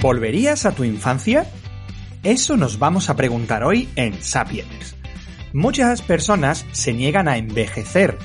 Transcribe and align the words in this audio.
¿Volverías 0.00 0.64
a 0.64 0.70
tu 0.70 0.84
infancia? 0.84 1.44
Eso 2.22 2.56
nos 2.56 2.78
vamos 2.78 3.10
a 3.10 3.16
preguntar 3.16 3.64
hoy 3.64 3.88
en 3.96 4.22
Sapiens. 4.22 4.94
Muchas 5.52 6.02
personas 6.02 6.64
se 6.70 6.92
niegan 6.92 7.26
a 7.26 7.36
envejecer. 7.36 8.16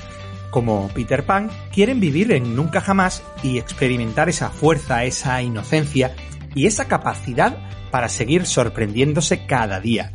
Como 0.52 0.86
Peter 0.94 1.26
Pan, 1.26 1.50
quieren 1.72 1.98
vivir 1.98 2.30
en 2.30 2.54
nunca 2.54 2.80
jamás 2.80 3.24
y 3.42 3.58
experimentar 3.58 4.28
esa 4.28 4.50
fuerza, 4.50 5.02
esa 5.02 5.42
inocencia 5.42 6.14
y 6.54 6.66
esa 6.66 6.84
capacidad 6.84 7.56
para 7.90 8.08
seguir 8.08 8.46
sorprendiéndose 8.46 9.44
cada 9.44 9.80
día. 9.80 10.12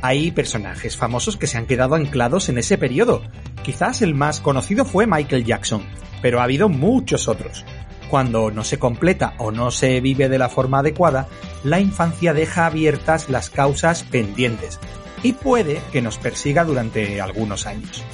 Hay 0.00 0.30
personajes 0.30 0.96
famosos 0.96 1.36
que 1.36 1.46
se 1.46 1.58
han 1.58 1.66
quedado 1.66 1.96
anclados 1.96 2.48
en 2.48 2.56
ese 2.56 2.78
periodo. 2.78 3.22
Quizás 3.62 4.00
el 4.00 4.14
más 4.14 4.40
conocido 4.40 4.86
fue 4.86 5.06
Michael 5.06 5.44
Jackson, 5.44 5.82
pero 6.22 6.40
ha 6.40 6.44
habido 6.44 6.70
muchos 6.70 7.28
otros. 7.28 7.62
Cuando 8.14 8.52
no 8.52 8.62
se 8.62 8.78
completa 8.78 9.34
o 9.38 9.50
no 9.50 9.72
se 9.72 10.00
vive 10.00 10.28
de 10.28 10.38
la 10.38 10.48
forma 10.48 10.78
adecuada, 10.78 11.26
la 11.64 11.80
infancia 11.80 12.32
deja 12.32 12.66
abiertas 12.66 13.28
las 13.28 13.50
causas 13.50 14.04
pendientes 14.04 14.78
y 15.24 15.32
puede 15.32 15.80
que 15.90 16.00
nos 16.00 16.18
persiga 16.18 16.62
durante 16.62 17.20
algunos 17.20 17.66
años. 17.66 18.04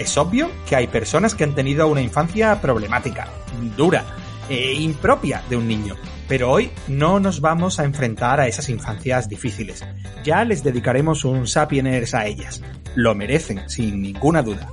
Es 0.00 0.18
obvio 0.18 0.50
que 0.68 0.74
hay 0.74 0.88
personas 0.88 1.36
que 1.36 1.44
han 1.44 1.54
tenido 1.54 1.86
una 1.86 2.00
infancia 2.00 2.60
problemática, 2.60 3.28
dura 3.76 4.04
e 4.48 4.72
impropia 4.72 5.44
de 5.48 5.56
un 5.56 5.68
niño, 5.68 5.94
pero 6.26 6.50
hoy 6.50 6.72
no 6.88 7.20
nos 7.20 7.40
vamos 7.40 7.78
a 7.78 7.84
enfrentar 7.84 8.40
a 8.40 8.48
esas 8.48 8.68
infancias 8.68 9.28
difíciles. 9.28 9.86
Ya 10.24 10.44
les 10.44 10.64
dedicaremos 10.64 11.24
un 11.24 11.46
Sapieners 11.46 12.14
a 12.14 12.26
ellas. 12.26 12.62
Lo 12.96 13.14
merecen, 13.14 13.70
sin 13.70 14.02
ninguna 14.02 14.42
duda. 14.42 14.68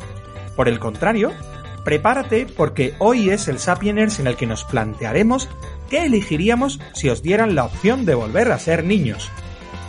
Por 0.56 0.68
el 0.68 0.80
contrario, 0.80 1.32
prepárate 1.88 2.48
porque 2.48 2.96
hoy 3.00 3.30
es 3.30 3.48
el 3.48 3.60
Sapieners 3.60 4.20
en 4.20 4.28
el 4.28 4.36
que 4.36 4.46
nos 4.46 4.66
plantearemos 4.66 5.48
qué 5.90 6.04
elegiríamos 6.04 6.82
si 6.92 7.08
os 7.08 7.24
dieran 7.24 7.56
la 7.56 7.64
opción 7.64 8.04
de 8.04 8.14
volver 8.14 8.52
a 8.52 8.60
ser 8.60 8.84
niños. 8.84 9.32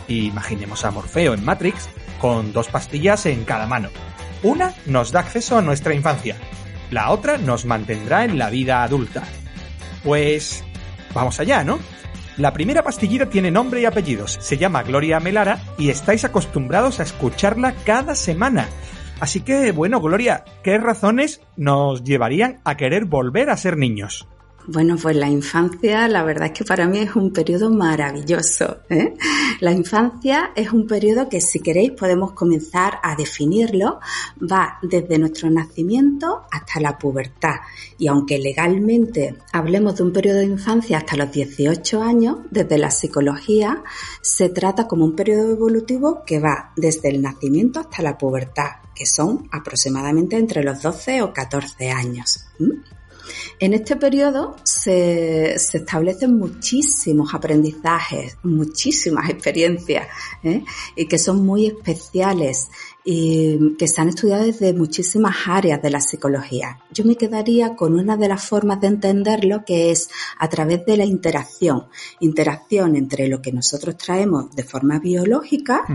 Imaginemos 0.07 0.85
a 0.85 0.91
Morfeo 0.91 1.33
en 1.33 1.43
Matrix 1.43 1.89
con 2.17 2.53
dos 2.53 2.69
pastillas 2.69 3.25
en 3.25 3.43
cada 3.43 3.67
mano. 3.67 3.89
Una 4.43 4.73
nos 4.85 5.11
da 5.11 5.19
acceso 5.19 5.57
a 5.57 5.61
nuestra 5.61 5.93
infancia, 5.93 6.37
la 6.89 7.11
otra 7.11 7.37
nos 7.37 7.65
mantendrá 7.65 8.23
en 8.23 8.39
la 8.39 8.49
vida 8.49 8.81
adulta. 8.81 9.23
Pues 10.01 10.63
vamos 11.13 11.37
allá, 11.41 11.65
¿no? 11.65 11.79
La 12.37 12.53
primera 12.53 12.81
pastillita 12.81 13.25
tiene 13.25 13.51
nombre 13.51 13.81
y 13.81 13.85
apellidos, 13.85 14.37
se 14.39 14.57
llama 14.57 14.83
Gloria 14.83 15.19
Melara 15.19 15.61
y 15.77 15.89
estáis 15.89 16.23
acostumbrados 16.23 17.01
a 17.01 17.03
escucharla 17.03 17.73
cada 17.83 18.15
semana. 18.15 18.69
Así 19.19 19.41
que, 19.41 19.71
bueno, 19.71 19.99
Gloria, 19.99 20.45
¿qué 20.63 20.77
razones 20.77 21.41
nos 21.57 22.03
llevarían 22.03 22.61
a 22.63 22.77
querer 22.77 23.05
volver 23.05 23.49
a 23.49 23.57
ser 23.57 23.77
niños? 23.77 24.27
Bueno, 24.71 24.97
pues 25.01 25.15
la 25.15 25.27
infancia, 25.27 26.07
la 26.07 26.21
verdad 26.21 26.49
es 26.49 26.53
que 26.53 26.63
para 26.63 26.87
mí 26.87 26.99
es 26.99 27.15
un 27.15 27.33
periodo 27.33 27.71
maravilloso. 27.71 28.81
¿eh? 28.87 29.15
La 29.61 29.71
infancia 29.71 30.51
es 30.55 30.71
un 30.71 30.85
periodo 30.85 31.27
que, 31.27 31.41
si 31.41 31.59
queréis, 31.59 31.93
podemos 31.93 32.33
comenzar 32.33 32.99
a 33.01 33.15
definirlo. 33.15 33.99
Va 34.39 34.77
desde 34.83 35.17
nuestro 35.17 35.49
nacimiento 35.49 36.43
hasta 36.51 36.79
la 36.79 36.99
pubertad. 36.99 37.55
Y 37.97 38.05
aunque 38.09 38.37
legalmente 38.37 39.37
hablemos 39.51 39.95
de 39.95 40.03
un 40.03 40.13
periodo 40.13 40.37
de 40.37 40.45
infancia 40.45 40.99
hasta 40.99 41.17
los 41.17 41.31
18 41.31 42.03
años, 42.03 42.37
desde 42.51 42.77
la 42.77 42.91
psicología 42.91 43.83
se 44.21 44.49
trata 44.49 44.87
como 44.87 45.03
un 45.03 45.15
periodo 45.15 45.51
evolutivo 45.51 46.21
que 46.23 46.39
va 46.39 46.73
desde 46.75 47.09
el 47.09 47.23
nacimiento 47.23 47.79
hasta 47.79 48.03
la 48.03 48.19
pubertad, 48.19 48.69
que 48.93 49.07
son 49.07 49.49
aproximadamente 49.51 50.37
entre 50.37 50.63
los 50.63 50.79
12 50.83 51.23
o 51.23 51.33
14 51.33 51.89
años. 51.89 52.45
En 53.59 53.73
este 53.73 53.95
periodo 53.95 54.55
se, 54.63 55.53
establecen 55.53 56.37
muchísimos 56.37 57.33
aprendizajes, 57.33 58.37
muchísimas 58.43 59.29
experiencias, 59.29 60.07
¿eh? 60.43 60.63
y 60.95 61.07
que 61.07 61.17
son 61.17 61.45
muy 61.45 61.67
especiales 61.67 62.69
y 63.03 63.75
que 63.77 63.87
se 63.87 64.01
han 64.01 64.09
estudiado 64.09 64.45
desde 64.45 64.73
muchísimas 64.73 65.35
áreas 65.47 65.81
de 65.81 65.89
la 65.89 66.01
psicología. 66.01 66.79
Yo 66.91 67.05
me 67.05 67.15
quedaría 67.15 67.75
con 67.75 67.97
una 67.97 68.17
de 68.17 68.27
las 68.27 68.45
formas 68.45 68.81
de 68.81 68.87
entenderlo 68.87 69.63
que 69.65 69.91
es 69.91 70.09
a 70.37 70.47
través 70.49 70.85
de 70.85 70.97
la 70.97 71.05
interacción, 71.05 71.87
interacción 72.19 72.95
entre 72.95 73.27
lo 73.27 73.41
que 73.41 73.51
nosotros 73.51 73.97
traemos 73.97 74.55
de 74.55 74.63
forma 74.63 74.99
biológica, 74.99 75.85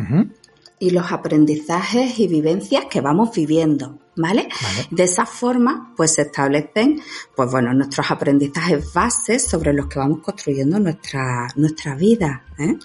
y 0.79 0.91
los 0.91 1.13
aprendizajes 1.13 2.19
y 2.19 2.27
vivencias 2.27 2.87
que 2.87 3.01
vamos 3.01 3.35
viviendo, 3.35 3.99
¿vale? 4.17 4.49
De 4.91 5.05
esa 5.05 5.25
forma, 5.25 5.93
pues 5.97 6.15
se 6.15 6.23
establecen, 6.23 7.01
pues 7.35 7.51
bueno, 7.51 7.73
nuestros 7.73 8.11
aprendizajes 8.11 8.93
bases 8.93 9.47
sobre 9.47 9.73
los 9.73 9.87
que 9.87 9.99
vamos 9.99 10.21
construyendo 10.21 10.79
nuestra, 10.79 11.49
nuestra 11.57 11.95
vida, 11.95 12.45
¿eh? 12.59 12.77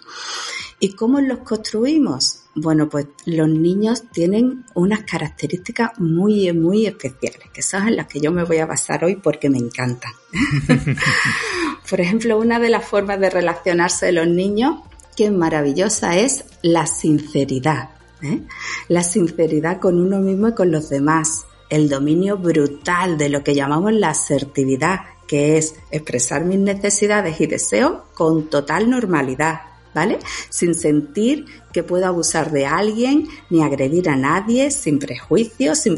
¿Y 0.79 0.93
cómo 0.93 1.19
los 1.19 1.39
construimos? 1.39 2.43
Bueno, 2.55 2.87
pues 2.87 3.07
los 3.25 3.49
niños 3.49 4.03
tienen 4.11 4.65
unas 4.75 5.03
características 5.03 5.99
muy, 5.99 6.53
muy 6.53 6.85
especiales, 6.85 7.49
que 7.53 7.61
son 7.61 7.87
en 7.89 7.97
las 7.97 8.07
que 8.07 8.21
yo 8.21 8.31
me 8.31 8.43
voy 8.43 8.59
a 8.59 8.65
basar 8.65 9.03
hoy 9.03 9.17
porque 9.17 9.49
me 9.49 9.57
encantan. 9.57 10.13
Por 11.89 11.99
ejemplo, 11.99 12.37
una 12.37 12.59
de 12.59 12.69
las 12.69 12.85
formas 12.85 13.19
de 13.19 13.29
relacionarse 13.29 14.07
de 14.07 14.11
los 14.13 14.27
niños 14.27 14.79
qué 15.19 15.31
maravillosa 15.31 16.17
es 16.17 16.45
la 16.61 16.87
sinceridad. 16.87 17.89
¿eh? 18.21 18.39
La 18.87 19.03
sinceridad 19.03 19.81
con 19.81 19.99
uno 19.99 20.21
mismo 20.21 20.47
y 20.47 20.53
con 20.53 20.71
los 20.71 20.87
demás. 20.87 21.45
El 21.69 21.89
dominio 21.89 22.37
brutal 22.37 23.17
de 23.17 23.27
lo 23.27 23.43
que 23.43 23.53
llamamos 23.53 23.91
la 23.91 24.11
asertividad, 24.11 25.01
que 25.27 25.57
es 25.57 25.75
expresar 25.91 26.45
mis 26.45 26.59
necesidades 26.59 27.41
y 27.41 27.47
deseos 27.47 28.03
con 28.13 28.49
total 28.49 28.89
normalidad, 28.89 29.59
¿vale? 29.93 30.19
Sin 30.49 30.73
sentir 30.73 31.47
que 31.73 31.83
puedo 31.83 32.05
abusar 32.05 32.49
de 32.49 32.65
alguien 32.65 33.27
ni 33.49 33.61
agredir 33.61 34.07
a 34.07 34.15
nadie, 34.15 34.71
sin 34.71 34.99
prejuicios, 34.99 35.79
sin, 35.79 35.97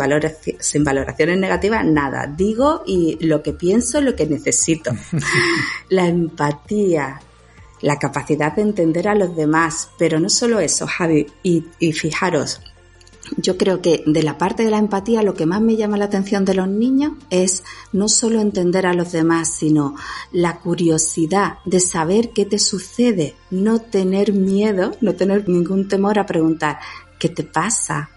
sin 0.60 0.84
valoraciones 0.84 1.38
negativas, 1.38 1.86
nada. 1.86 2.26
Digo 2.26 2.82
y 2.88 3.24
lo 3.24 3.44
que 3.44 3.54
pienso, 3.54 4.02
lo 4.02 4.16
que 4.16 4.26
necesito. 4.26 4.94
la 5.90 6.08
empatía, 6.08 7.22
la 7.82 7.98
capacidad 7.98 8.56
de 8.56 8.62
entender 8.62 9.08
a 9.08 9.16
los 9.16 9.36
demás, 9.36 9.90
pero 9.98 10.20
no 10.20 10.30
solo 10.30 10.60
eso, 10.60 10.88
Javi, 10.88 11.28
y, 11.44 11.62
fijaros, 11.94 12.62
yo 13.38 13.58
creo 13.58 13.82
que 13.82 14.04
de 14.06 14.24
la 14.24 14.38
parte 14.38 14.64
de 14.64 14.72
la 14.72 14.78
empatía 14.78 15.24
lo 15.24 15.34
que 15.34 15.46
más 15.46 15.62
me 15.62 15.76
llama 15.76 15.98
la 15.98 16.06
atención 16.06 16.44
de 16.44 16.56
los 16.56 16.68
niños 16.68 17.14
es 17.30 17.64
no 17.94 18.10
solo 18.10 18.42
entender 18.42 18.86
a 18.86 18.94
los 18.94 19.12
demás, 19.12 19.54
sino 19.54 19.96
la 20.32 20.58
curiosidad 20.58 21.60
de 21.66 21.80
saber 21.80 22.32
qué 22.32 22.46
te 22.46 22.60
sucede, 22.60 23.36
no 23.50 23.80
tener 23.80 24.34
miedo, 24.34 24.96
no 25.02 25.14
tener 25.14 25.48
ningún 25.48 25.88
temor 25.88 26.20
a 26.20 26.26
preguntar, 26.26 26.80
¿qué 27.20 27.30
te 27.30 27.44
pasa? 27.44 28.10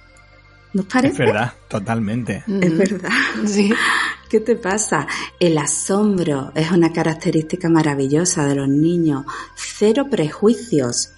¿Nos 0.72 0.86
parece? 0.86 1.12
Es 1.12 1.18
verdad, 1.18 1.52
totalmente. 1.68 2.42
Es 2.60 2.76
verdad. 2.76 3.10
Sí. 3.46 3.72
¿Qué 4.34 4.40
te 4.40 4.56
pasa? 4.56 5.06
El 5.38 5.56
asombro 5.58 6.50
es 6.56 6.72
una 6.72 6.92
característica 6.92 7.68
maravillosa 7.68 8.44
de 8.46 8.56
los 8.56 8.68
niños. 8.68 9.24
Cero 9.54 10.08
prejuicios. 10.10 11.10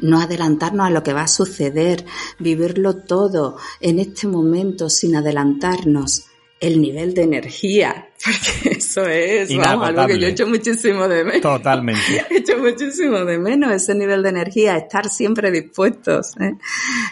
No 0.00 0.20
adelantarnos 0.20 0.88
a 0.88 0.90
lo 0.90 1.04
que 1.04 1.12
va 1.12 1.22
a 1.22 1.28
suceder, 1.28 2.04
vivirlo 2.40 2.96
todo 2.96 3.58
en 3.78 4.00
este 4.00 4.26
momento 4.26 4.90
sin 4.90 5.14
adelantarnos 5.14 6.31
el 6.62 6.80
nivel 6.80 7.12
de 7.12 7.22
energía, 7.22 8.08
porque 8.24 8.78
eso 8.78 9.04
es 9.04 9.54
vamos, 9.56 9.88
algo 9.88 10.06
que 10.06 10.18
yo 10.20 10.28
he 10.28 10.30
hecho 10.30 10.46
muchísimo 10.46 11.08
de 11.08 11.24
menos. 11.24 11.42
Totalmente. 11.42 12.24
he 12.30 12.38
hecho 12.38 12.56
muchísimo 12.56 13.24
de 13.24 13.36
menos 13.36 13.72
ese 13.72 13.96
nivel 13.96 14.22
de 14.22 14.28
energía, 14.28 14.76
estar 14.76 15.08
siempre 15.08 15.50
dispuestos. 15.50 16.36
¿eh? 16.40 16.54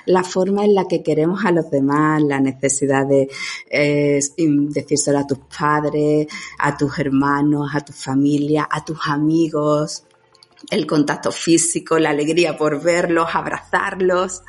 La 0.07 0.23
forma 0.23 0.65
en 0.65 0.77
la 0.77 0.87
que 0.87 1.03
queremos 1.03 1.45
a 1.45 1.51
los 1.51 1.69
demás, 1.69 2.23
la 2.23 2.39
necesidad 2.39 3.07
de 3.07 3.29
eh, 3.69 4.21
decírselo 4.37 5.19
a 5.19 5.27
tus 5.27 5.41
padres, 5.59 6.29
a 6.61 6.77
tus 6.77 6.97
hermanos, 7.01 7.73
a 7.75 7.81
tu 7.81 7.93
familia, 7.93 8.69
a 8.71 8.85
tus 8.85 9.01
amigos, 9.09 10.05
el 10.71 10.87
contacto 10.87 11.33
físico, 11.33 11.99
la 11.99 12.11
alegría 12.11 12.57
por 12.57 12.81
verlos, 12.81 13.27
abrazarlos, 13.35 14.43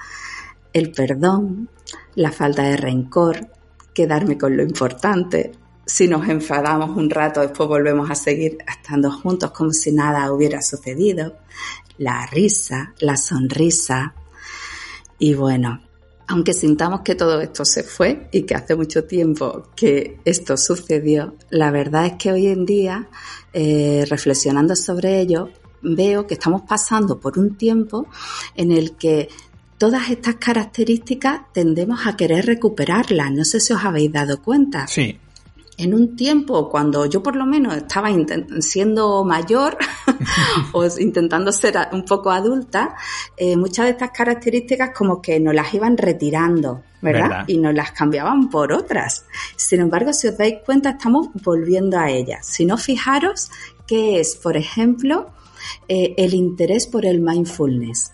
el 0.73 0.91
perdón, 0.91 1.69
la 2.13 2.31
falta 2.31 2.61
de 2.61 2.77
rencor, 2.77 3.47
quedarme 3.93 4.37
con 4.37 4.55
lo 4.55 4.63
importante. 4.63 5.51
Si 5.85 6.07
nos 6.07 6.27
enfadamos 6.29 6.95
un 6.95 7.09
rato, 7.09 7.41
después 7.41 7.67
volvemos 7.67 8.09
a 8.09 8.15
seguir 8.15 8.57
estando 8.67 9.11
juntos 9.11 9.51
como 9.51 9.71
si 9.71 9.91
nada 9.91 10.31
hubiera 10.31 10.61
sucedido. 10.61 11.37
La 11.97 12.25
risa, 12.27 12.93
la 12.99 13.17
sonrisa. 13.17 14.13
Y 15.19 15.33
bueno, 15.33 15.81
aunque 16.27 16.53
sintamos 16.53 17.01
que 17.01 17.15
todo 17.15 17.41
esto 17.41 17.65
se 17.65 17.83
fue 17.83 18.29
y 18.31 18.43
que 18.43 18.55
hace 18.55 18.75
mucho 18.75 19.03
tiempo 19.03 19.67
que 19.75 20.19
esto 20.23 20.55
sucedió, 20.55 21.35
la 21.49 21.71
verdad 21.71 22.05
es 22.05 22.13
que 22.13 22.31
hoy 22.31 22.47
en 22.47 22.65
día, 22.65 23.09
eh, 23.51 24.05
reflexionando 24.09 24.75
sobre 24.77 25.19
ello, 25.19 25.49
veo 25.81 26.27
que 26.27 26.35
estamos 26.35 26.61
pasando 26.61 27.19
por 27.19 27.37
un 27.37 27.57
tiempo 27.57 28.07
en 28.55 28.71
el 28.71 28.95
que 28.95 29.27
todas 29.81 30.11
estas 30.11 30.35
características 30.35 31.41
tendemos 31.53 32.05
a 32.05 32.15
querer 32.15 32.45
recuperarlas. 32.45 33.31
No 33.31 33.43
sé 33.43 33.59
si 33.59 33.73
os 33.73 33.83
habéis 33.83 34.11
dado 34.11 34.39
cuenta. 34.39 34.85
Sí. 34.85 35.17
en 35.75 35.95
un 35.95 36.15
tiempo 36.15 36.69
cuando 36.69 37.07
yo 37.07 37.23
por 37.23 37.35
lo 37.35 37.47
menos 37.47 37.75
estaba 37.75 38.09
siendo 38.59 39.25
mayor 39.25 39.75
o 40.73 40.85
intentando 40.99 41.51
ser 41.51 41.75
un 41.93 42.05
poco 42.05 42.29
adulta, 42.29 42.95
eh, 43.35 43.57
muchas 43.57 43.85
de 43.85 43.91
estas 43.93 44.11
características 44.11 44.91
como 44.95 45.19
que 45.19 45.39
nos 45.39 45.55
las 45.55 45.73
iban 45.73 45.97
retirando, 45.97 46.83
¿verdad? 47.01 47.45
Y 47.47 47.57
nos 47.57 47.73
las 47.73 47.91
cambiaban 47.91 48.51
por 48.51 48.71
otras. 48.73 49.25
Sin 49.55 49.79
embargo, 49.79 50.13
si 50.13 50.27
os 50.27 50.37
dais 50.37 50.59
cuenta, 50.63 50.91
estamos 50.91 51.29
volviendo 51.43 51.97
a 51.97 52.11
ellas. 52.11 52.45
Si 52.45 52.65
no, 52.65 52.77
fijaros 52.77 53.49
que 53.87 54.19
es, 54.19 54.35
por 54.35 54.57
ejemplo, 54.57 55.31
eh, 55.87 56.13
el 56.17 56.35
interés 56.35 56.85
por 56.85 57.03
el 57.03 57.19
mindfulness. 57.19 58.11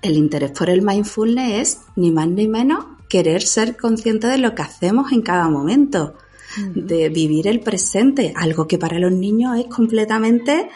El 0.00 0.16
interés 0.16 0.52
por 0.52 0.70
el 0.70 0.82
mindfulness 0.82 1.60
es 1.60 1.80
ni 1.96 2.10
más 2.10 2.28
ni 2.28 2.48
menos 2.48 2.84
querer 3.08 3.42
ser 3.42 3.76
consciente 3.76 4.26
de 4.26 4.38
lo 4.38 4.54
que 4.54 4.62
hacemos 4.62 5.12
en 5.12 5.22
cada 5.22 5.48
momento, 5.48 6.14
de 6.74 7.08
vivir 7.10 7.46
el 7.46 7.60
presente, 7.60 8.32
algo 8.36 8.66
que 8.66 8.78
para 8.78 8.98
los 8.98 9.12
niños 9.12 9.58
es 9.58 9.66
completamente 9.66 10.70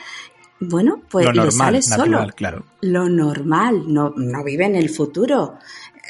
bueno, 0.58 1.02
pues 1.10 1.26
lo 1.34 1.50
sale 1.50 1.82
solo. 1.82 2.26
Claro. 2.34 2.64
Lo 2.80 3.08
normal, 3.08 3.84
no, 3.92 4.14
no 4.16 4.42
viven 4.42 4.74
el 4.74 4.88
futuro. 4.88 5.58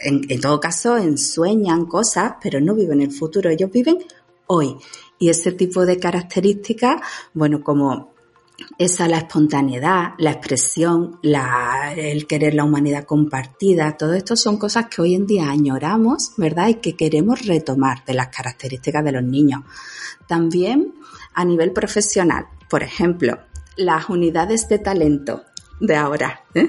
En, 0.04 0.22
en, 0.28 0.40
todo 0.40 0.60
caso, 0.60 0.96
ensueñan 0.96 1.86
cosas, 1.86 2.34
pero 2.40 2.60
no 2.60 2.74
viven 2.74 3.00
el 3.00 3.10
futuro, 3.10 3.50
ellos 3.50 3.70
viven 3.72 3.98
hoy. 4.46 4.76
Y 5.18 5.30
ese 5.30 5.52
tipo 5.52 5.84
de 5.84 5.98
características, 5.98 7.00
bueno, 7.34 7.62
como 7.62 8.14
esa 8.78 9.08
la 9.08 9.18
espontaneidad, 9.18 10.14
la 10.18 10.32
expresión, 10.32 11.18
el 11.22 12.26
querer 12.26 12.54
la 12.54 12.64
humanidad 12.64 13.04
compartida, 13.04 13.96
todo 13.96 14.14
esto 14.14 14.36
son 14.36 14.58
cosas 14.58 14.86
que 14.86 15.02
hoy 15.02 15.14
en 15.14 15.26
día 15.26 15.50
añoramos, 15.50 16.32
¿verdad? 16.36 16.68
Y 16.68 16.74
que 16.76 16.96
queremos 16.96 17.46
retomar 17.46 18.04
de 18.04 18.14
las 18.14 18.28
características 18.28 19.04
de 19.04 19.12
los 19.12 19.22
niños. 19.22 19.62
También 20.26 20.94
a 21.34 21.44
nivel 21.44 21.72
profesional, 21.72 22.46
por 22.68 22.82
ejemplo, 22.82 23.38
las 23.76 24.08
unidades 24.08 24.68
de 24.68 24.78
talento 24.78 25.44
de 25.80 25.96
ahora. 25.96 26.40
¿eh? 26.54 26.68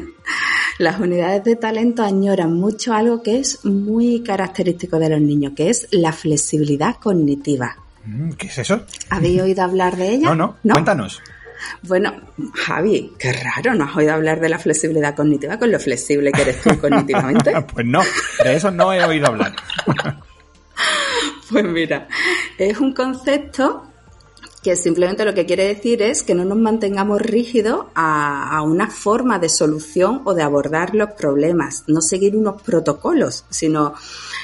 Las 0.80 1.00
unidades 1.00 1.44
de 1.44 1.56
talento 1.56 2.04
añoran 2.04 2.54
mucho 2.54 2.94
algo 2.94 3.24
que 3.24 3.40
es 3.40 3.66
muy 3.66 4.22
característico 4.22 5.00
de 5.00 5.10
los 5.10 5.22
niños, 5.22 5.54
que 5.56 5.70
es 5.70 5.88
la 5.92 6.12
flexibilidad 6.12 6.98
cognitiva. 6.98 7.78
Mm, 8.06 8.32
¿Qué 8.32 8.48
es 8.48 8.58
eso? 8.60 8.82
¿Habéis 9.10 9.42
oído 9.42 9.64
hablar 9.64 9.96
de 9.98 10.10
ella? 10.10 10.30
No, 10.30 10.36
no, 10.36 10.56
¿No? 10.64 10.74
cuéntanos. 10.74 11.22
Bueno, 11.84 12.14
Javi, 12.54 13.14
qué 13.18 13.34
raro, 13.34 13.74
¿no 13.76 13.86
has 13.86 13.96
oído 13.96 14.14
hablar 14.14 14.40
de 14.40 14.50
la 14.50 14.60
flexibilidad 14.60 15.16
cognitiva 15.16 15.58
con 15.58 15.72
lo 15.72 15.80
flexible 15.80 16.32
que 16.32 16.42
eres 16.42 16.62
tú 16.62 16.78
cognitivamente? 16.80 17.54
pues 17.74 17.86
no, 17.86 18.02
de 18.44 18.56
eso 18.56 18.72
no 18.72 18.94
he 18.94 19.04
oído 19.04 19.28
hablar. 19.28 19.56
pues 21.50 21.64
mira, 21.64 22.08
es 22.58 22.78
un 22.80 22.94
concepto 22.94 23.88
que 24.68 24.76
simplemente 24.76 25.24
lo 25.24 25.34
que 25.34 25.46
quiere 25.46 25.66
decir 25.66 26.02
es 26.02 26.24
que 26.24 26.36
no 26.36 26.44
nos 26.44 26.58
mantengamos 26.58 27.22
rígidos 27.22 27.86
a, 27.96 28.62
una 28.64 28.90
forma 28.90 29.40
de 29.40 29.48
solución 29.48 30.22
o 30.26 30.34
de 30.34 30.44
abordar 30.44 30.94
los 30.94 31.12
problemas, 31.12 31.86
no 31.88 32.02
seguir 32.02 32.36
unos 32.36 32.62
protocolos, 32.62 33.46
sino 33.50 33.94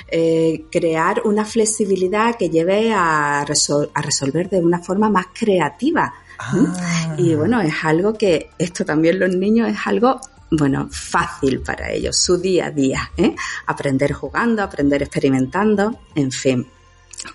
eh, 0.08 0.64
crear 0.72 1.24
una 1.26 1.44
flexibilidad 1.44 2.36
que 2.38 2.50
lleve 2.50 2.94
a, 2.94 3.42
a 3.42 4.02
resolver 4.02 4.50
de 4.50 4.60
una 4.60 4.80
forma 4.80 5.10
más 5.10 5.26
creativa 5.34 6.14
Ah. 6.40 7.16
Y 7.18 7.36
bueno, 7.36 7.62
es 7.62 7.74
algo 7.84 8.14
que 8.14 8.50
esto 8.58 8.84
también 8.86 9.20
los 9.20 9.36
niños 9.36 9.70
es 9.70 9.78
algo 9.86 10.20
bueno, 10.52 10.88
fácil 10.92 11.62
para 11.62 11.92
ellos, 11.92 12.18
su 12.18 12.38
día 12.38 12.68
a 12.68 12.72
día, 12.72 13.12
¿eh? 13.18 13.36
aprender 13.66 14.14
jugando, 14.14 14.62
aprender 14.62 15.02
experimentando, 15.02 16.00
en 16.16 16.32
fin. 16.32 16.68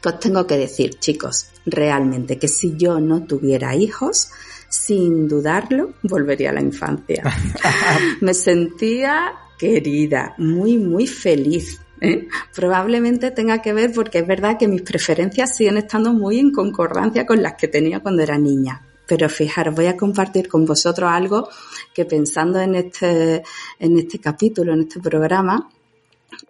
Pues 0.03 0.21
tengo 0.21 0.47
que 0.47 0.57
decir, 0.57 0.99
chicos, 0.99 1.49
realmente 1.67 2.39
que 2.39 2.49
si 2.49 2.77
yo 2.77 3.01
no 3.01 3.25
tuviera 3.25 3.75
hijos, 3.75 4.31
sin 4.69 5.29
dudarlo, 5.29 5.95
volvería 6.03 6.51
a 6.51 6.55
la 6.55 6.61
infancia. 6.61 7.23
Me 8.21 8.35
sentía 8.35 9.33
querida, 9.59 10.35
muy, 10.39 10.77
muy 10.79 11.07
feliz. 11.07 11.81
¿eh? 12.01 12.29
Probablemente 12.55 13.31
tenga 13.31 13.61
que 13.61 13.73
ver 13.73 13.93
porque 13.93 14.19
es 14.19 14.27
verdad 14.27 14.57
que 14.59 14.69
mis 14.69 14.83
preferencias 14.83 15.57
siguen 15.57 15.79
estando 15.79 16.13
muy 16.13 16.39
en 16.39 16.53
concordancia 16.53 17.27
con 17.27 17.43
las 17.43 17.55
que 17.55 17.69
tenía 17.69 18.01
cuando 18.01 18.23
era 18.23 18.39
niña. 18.39 18.83
Pero 19.07 19.29
fijaros, 19.31 19.75
voy 19.75 19.87
a 19.87 19.97
compartir 19.97 20.49
con 20.49 20.67
vosotros 20.67 21.11
algo 21.11 21.49
que 21.95 22.05
pensando 22.05 22.61
en 22.61 22.75
este, 22.75 23.43
en 23.79 23.99
este 23.99 24.19
capítulo, 24.19 24.75
en 24.75 24.81
este 24.81 25.01
programa, 25.01 25.71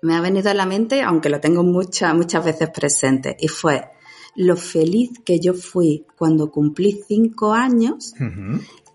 me 0.02 0.14
ha 0.14 0.20
venido 0.20 0.50
a 0.50 0.54
la 0.54 0.66
mente, 0.66 1.02
aunque 1.02 1.28
lo 1.28 1.40
tengo 1.40 1.62
muchas, 1.62 2.14
muchas 2.14 2.44
veces 2.44 2.70
presente, 2.70 3.36
y 3.38 3.48
fue 3.48 3.84
lo 4.36 4.56
feliz 4.56 5.10
que 5.24 5.40
yo 5.40 5.52
fui 5.54 6.06
cuando 6.16 6.50
cumplí 6.50 7.02
cinco 7.06 7.52
años 7.52 8.14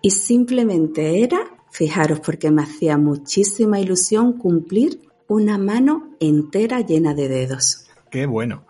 y 0.01 0.11
simplemente 0.11 1.21
era, 1.21 1.39
fijaros, 1.69 2.21
porque 2.21 2.49
me 2.49 2.63
hacía 2.63 2.97
muchísima 2.97 3.79
ilusión 3.79 4.37
cumplir 4.37 5.01
una 5.27 5.57
mano 5.57 6.15
entera 6.19 6.79
llena 6.81 7.13
de 7.13 7.27
dedos. 7.27 7.87
Qué 8.09 8.25
bueno, 8.25 8.65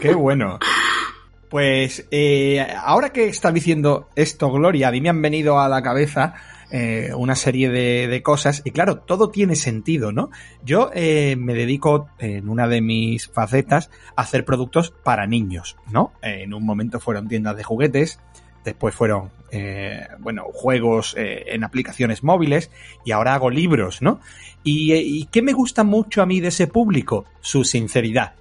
qué 0.00 0.14
bueno. 0.14 0.58
Pues 1.50 2.06
eh, 2.10 2.66
ahora 2.82 3.10
que 3.10 3.26
está 3.26 3.52
diciendo 3.52 4.08
esto, 4.16 4.50
Gloria, 4.50 4.88
a 4.88 4.92
mí 4.92 5.02
me 5.02 5.10
han 5.10 5.20
venido 5.20 5.60
a 5.60 5.68
la 5.68 5.82
cabeza 5.82 6.34
eh, 6.72 7.12
una 7.14 7.36
serie 7.36 7.68
de, 7.68 8.22
cosas 8.22 8.62
y 8.64 8.70
claro, 8.70 8.98
todo 8.98 9.30
tiene 9.30 9.56
sentido, 9.56 10.10
¿no? 10.10 10.30
Yo 10.64 10.90
eh, 10.94 11.36
me 11.36 11.54
dedico 11.54 12.08
en 12.18 12.48
una 12.48 12.66
de 12.66 12.80
mis 12.80 13.28
facetas 13.28 13.90
a 14.16 14.22
hacer 14.22 14.44
productos 14.44 14.90
para 14.90 15.26
niños, 15.26 15.76
¿no? 15.90 16.12
en 16.22 16.54
un 16.54 16.64
momento 16.64 16.98
fueron 16.98 17.28
tiendas 17.28 17.56
de 17.56 17.62
juguetes, 17.62 18.18
después 18.64 18.94
fueron, 18.94 19.30
bueno, 20.20 20.44
juegos 20.52 21.14
en 21.16 21.64
aplicaciones 21.64 22.22
móviles 22.22 22.70
y 23.04 23.12
ahora 23.12 23.34
hago 23.34 23.50
libros, 23.50 24.00
¿no? 24.02 24.20
Y, 24.62 24.94
¿Y 24.94 25.24
qué 25.26 25.42
me 25.42 25.52
gusta 25.52 25.84
mucho 25.84 26.22
a 26.22 26.26
mí 26.26 26.40
de 26.40 26.48
ese 26.48 26.68
público? 26.68 27.26
Su 27.40 27.64
sinceridad 27.64 28.34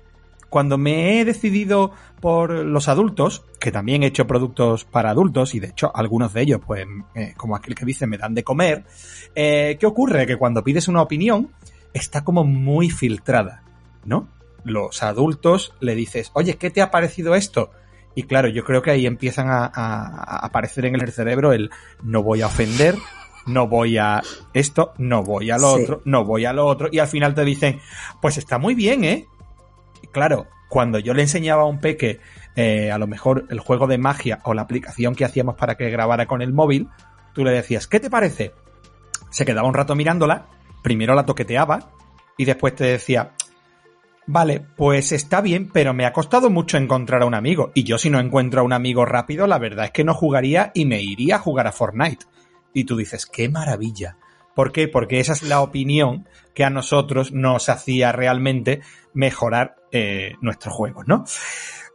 cuando 0.51 0.77
me 0.77 1.21
he 1.21 1.25
decidido 1.25 1.91
por 2.19 2.51
los 2.51 2.89
adultos, 2.89 3.45
que 3.57 3.71
también 3.71 4.03
he 4.03 4.07
hecho 4.07 4.27
productos 4.27 4.83
para 4.83 5.09
adultos, 5.09 5.55
y 5.55 5.61
de 5.61 5.67
hecho 5.67 5.95
algunos 5.95 6.33
de 6.33 6.41
ellos, 6.41 6.59
pues, 6.67 6.85
eh, 7.15 7.33
como 7.37 7.55
aquel 7.55 7.73
que 7.73 7.85
dice, 7.85 8.05
me 8.05 8.17
dan 8.17 8.35
de 8.35 8.43
comer, 8.43 8.83
eh, 9.33 9.77
¿qué 9.79 9.85
ocurre? 9.85 10.27
Que 10.27 10.35
cuando 10.35 10.61
pides 10.61 10.89
una 10.89 11.01
opinión, 11.01 11.51
está 11.93 12.25
como 12.25 12.43
muy 12.43 12.89
filtrada, 12.89 13.63
¿no? 14.03 14.27
Los 14.65 15.03
adultos 15.03 15.73
le 15.79 15.95
dices, 15.95 16.31
oye, 16.33 16.57
¿qué 16.57 16.69
te 16.69 16.81
ha 16.81 16.91
parecido 16.91 17.33
esto? 17.33 17.71
Y 18.13 18.23
claro, 18.23 18.49
yo 18.49 18.65
creo 18.65 18.81
que 18.81 18.91
ahí 18.91 19.05
empiezan 19.05 19.47
a, 19.49 19.67
aparecer 20.43 20.83
en 20.83 20.95
el 20.95 21.13
cerebro 21.13 21.53
el 21.53 21.71
no 22.03 22.23
voy 22.23 22.41
a 22.41 22.47
ofender, 22.47 22.95
no 23.45 23.69
voy 23.69 23.97
a 23.97 24.21
esto, 24.53 24.91
no 24.97 25.23
voy 25.23 25.49
a 25.49 25.57
lo 25.57 25.71
otro, 25.71 26.01
no 26.03 26.25
voy 26.25 26.43
a 26.43 26.51
lo 26.51 26.65
otro, 26.65 26.89
y 26.91 26.99
al 26.99 27.07
final 27.07 27.33
te 27.33 27.45
dicen, 27.45 27.79
pues 28.21 28.37
está 28.37 28.57
muy 28.57 28.75
bien, 28.75 29.05
¿eh? 29.05 29.27
Claro, 30.07 30.47
cuando 30.69 30.99
yo 30.99 31.13
le 31.13 31.23
enseñaba 31.23 31.63
a 31.63 31.65
un 31.65 31.79
peque 31.79 32.19
eh, 32.55 32.91
a 32.91 32.97
lo 32.97 33.07
mejor 33.07 33.45
el 33.49 33.59
juego 33.59 33.87
de 33.87 33.97
magia 33.97 34.39
o 34.43 34.53
la 34.53 34.61
aplicación 34.61 35.15
que 35.15 35.25
hacíamos 35.25 35.55
para 35.55 35.75
que 35.75 35.89
grabara 35.89 36.27
con 36.27 36.41
el 36.41 36.53
móvil, 36.53 36.87
tú 37.33 37.43
le 37.43 37.51
decías, 37.51 37.87
¿qué 37.87 37.99
te 37.99 38.09
parece? 38.09 38.53
Se 39.29 39.45
quedaba 39.45 39.67
un 39.67 39.73
rato 39.73 39.95
mirándola, 39.95 40.47
primero 40.81 41.13
la 41.13 41.25
toqueteaba 41.25 41.91
y 42.37 42.45
después 42.45 42.75
te 42.75 42.85
decía, 42.85 43.31
vale, 44.27 44.65
pues 44.77 45.11
está 45.11 45.41
bien, 45.41 45.69
pero 45.71 45.93
me 45.93 46.05
ha 46.05 46.13
costado 46.13 46.49
mucho 46.49 46.77
encontrar 46.77 47.21
a 47.21 47.25
un 47.25 47.35
amigo. 47.35 47.71
Y 47.73 47.83
yo 47.83 47.97
si 47.97 48.09
no 48.09 48.19
encuentro 48.19 48.61
a 48.61 48.63
un 48.63 48.73
amigo 48.73 49.05
rápido, 49.05 49.47
la 49.47 49.59
verdad 49.59 49.85
es 49.85 49.91
que 49.91 50.03
no 50.03 50.13
jugaría 50.13 50.71
y 50.73 50.85
me 50.85 51.01
iría 51.01 51.35
a 51.35 51.39
jugar 51.39 51.67
a 51.67 51.71
Fortnite. 51.71 52.25
Y 52.73 52.85
tú 52.85 52.95
dices, 52.95 53.25
qué 53.25 53.49
maravilla. 53.49 54.17
¿Por 54.55 54.71
qué? 54.71 54.87
Porque 54.87 55.19
esa 55.19 55.33
es 55.33 55.43
la 55.43 55.61
opinión 55.61 56.27
que 56.53 56.63
a 56.63 56.69
nosotros 56.69 57.31
nos 57.31 57.69
hacía 57.69 58.11
realmente 58.11 58.81
mejorar 59.13 59.75
eh, 59.91 60.35
nuestros 60.41 60.73
juegos, 60.73 61.07
¿no? 61.07 61.25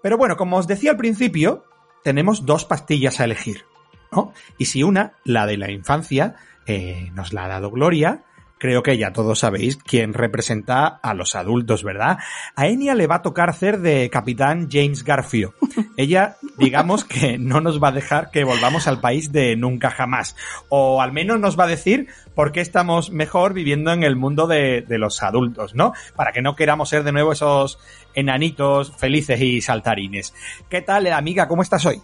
Pero 0.02 0.16
bueno, 0.16 0.36
como 0.36 0.56
os 0.56 0.66
decía 0.66 0.92
al 0.92 0.96
principio, 0.96 1.64
tenemos 2.04 2.46
dos 2.46 2.64
pastillas 2.64 3.20
a 3.20 3.25
elegir, 3.25 3.64
¿no? 4.12 4.32
Y 4.58 4.66
si 4.66 4.82
una, 4.82 5.14
la 5.25 5.46
de 5.46 5.56
la 5.56 5.70
infancia, 5.70 6.36
eh, 6.66 7.10
nos 7.14 7.32
la 7.32 7.44
ha 7.44 7.48
dado 7.48 7.70
Gloria, 7.70 8.25
creo 8.58 8.82
que 8.82 8.96
ya 8.96 9.12
todos 9.12 9.40
sabéis 9.40 9.76
quién 9.76 10.14
representa 10.14 10.86
a 10.86 11.14
los 11.14 11.34
adultos, 11.34 11.84
¿verdad? 11.84 12.18
A 12.54 12.66
Enya 12.66 12.94
le 12.94 13.06
va 13.06 13.16
a 13.16 13.22
tocar 13.22 13.50
hacer 13.50 13.80
de 13.80 14.08
capitán 14.10 14.68
James 14.70 15.04
Garfio. 15.04 15.54
Ella, 15.96 16.36
digamos 16.58 17.04
que 17.04 17.38
no 17.38 17.60
nos 17.60 17.82
va 17.82 17.88
a 17.88 17.92
dejar 17.92 18.30
que 18.30 18.44
volvamos 18.44 18.86
al 18.86 19.00
país 19.00 19.32
de 19.32 19.56
nunca 19.56 19.90
jamás. 19.90 20.36
O 20.68 21.02
al 21.02 21.12
menos 21.12 21.40
nos 21.40 21.58
va 21.58 21.64
a 21.64 21.68
decir 21.68 22.08
por 22.34 22.52
qué 22.52 22.60
estamos 22.60 23.10
mejor 23.10 23.54
viviendo 23.54 23.92
en 23.92 24.02
el 24.02 24.16
mundo 24.16 24.46
de, 24.46 24.82
de 24.82 24.98
los 24.98 25.22
adultos, 25.22 25.75
¿no? 25.75 25.92
Para 26.14 26.32
que 26.32 26.42
no 26.42 26.56
queramos 26.56 26.88
ser 26.88 27.02
de 27.02 27.12
nuevo 27.12 27.32
esos 27.32 27.78
enanitos 28.14 28.92
felices 28.96 29.40
y 29.40 29.60
saltarines. 29.60 30.34
¿Qué 30.68 30.80
tal, 30.82 31.06
amiga? 31.12 31.46
¿Cómo 31.48 31.62
estás 31.62 31.84
hoy? 31.86 32.00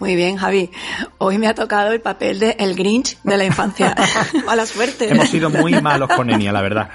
Muy 0.00 0.16
bien, 0.16 0.36
Javi. 0.36 0.70
Hoy 1.18 1.38
me 1.38 1.46
ha 1.46 1.54
tocado 1.54 1.92
el 1.92 2.00
papel 2.00 2.40
de 2.40 2.56
el 2.58 2.74
Grinch 2.74 3.20
de 3.22 3.36
la 3.36 3.44
infancia. 3.44 3.94
Mala 4.46 4.66
suerte. 4.66 5.08
Hemos 5.10 5.28
sido 5.28 5.50
muy 5.50 5.74
malos 5.82 6.08
con 6.14 6.30
Enia, 6.30 6.52
la 6.52 6.62
verdad. 6.62 6.90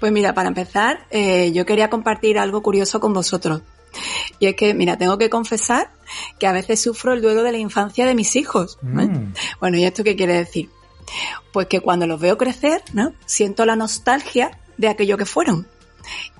Pues 0.00 0.12
mira, 0.12 0.34
para 0.34 0.48
empezar, 0.48 1.06
eh, 1.10 1.52
yo 1.52 1.64
quería 1.64 1.88
compartir 1.90 2.38
algo 2.38 2.62
curioso 2.62 3.00
con 3.00 3.12
vosotros. 3.12 3.62
Y 4.38 4.46
es 4.46 4.56
que, 4.56 4.74
mira, 4.74 4.96
tengo 4.96 5.18
que 5.18 5.30
confesar 5.30 5.90
que 6.38 6.46
a 6.46 6.52
veces 6.52 6.80
sufro 6.80 7.12
el 7.12 7.22
duelo 7.22 7.42
de 7.42 7.52
la 7.52 7.58
infancia 7.58 8.06
de 8.06 8.14
mis 8.14 8.34
hijos. 8.36 8.78
Mm. 8.82 9.32
Bueno, 9.60 9.76
¿y 9.76 9.84
esto 9.84 10.02
qué 10.02 10.16
quiere 10.16 10.34
decir? 10.34 10.70
Pues 11.52 11.66
que 11.66 11.80
cuando 11.80 12.06
los 12.06 12.20
veo 12.20 12.38
crecer, 12.38 12.82
¿no? 12.92 13.12
Siento 13.26 13.66
la 13.66 13.76
nostalgia 13.76 14.58
de 14.78 14.88
aquello 14.88 15.16
que 15.16 15.26
fueron. 15.26 15.66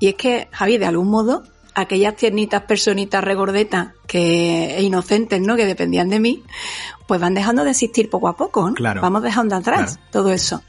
Y 0.00 0.08
es 0.08 0.14
que, 0.14 0.48
Javi, 0.50 0.78
de 0.78 0.86
algún 0.86 1.08
modo, 1.08 1.44
aquellas 1.74 2.16
tiernitas 2.16 2.62
personitas 2.62 3.22
regordetas 3.24 3.88
que 4.06 4.76
e 4.76 4.82
inocentes, 4.82 5.40
¿no? 5.40 5.56
Que 5.56 5.64
dependían 5.66 6.08
de 6.10 6.20
mí, 6.20 6.44
pues 7.06 7.20
van 7.20 7.34
dejando 7.34 7.64
de 7.64 7.70
existir 7.70 8.10
poco 8.10 8.28
a 8.28 8.36
poco, 8.36 8.68
¿no? 8.68 8.74
Claro. 8.74 9.00
Vamos 9.00 9.22
dejando 9.22 9.56
atrás 9.56 9.94
Claro. 9.96 10.08
todo 10.10 10.32
eso. 10.32 10.62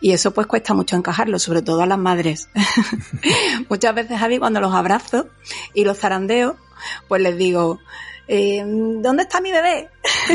Y 0.00 0.12
eso 0.12 0.32
pues 0.32 0.46
cuesta 0.46 0.74
mucho 0.74 0.96
encajarlo, 0.96 1.38
sobre 1.38 1.62
todo 1.62 1.82
a 1.82 1.86
las 1.86 1.98
madres. 1.98 2.48
Muchas 3.68 3.94
veces, 3.94 4.18
Javi, 4.18 4.38
cuando 4.38 4.60
los 4.60 4.74
abrazo 4.74 5.28
y 5.74 5.84
los 5.84 5.98
zarandeo, 5.98 6.56
pues 7.08 7.22
les 7.22 7.36
digo, 7.36 7.78
eh, 8.32 8.62
¿dónde 8.64 9.24
está 9.24 9.40
mi 9.40 9.50
bebé? 9.50 9.88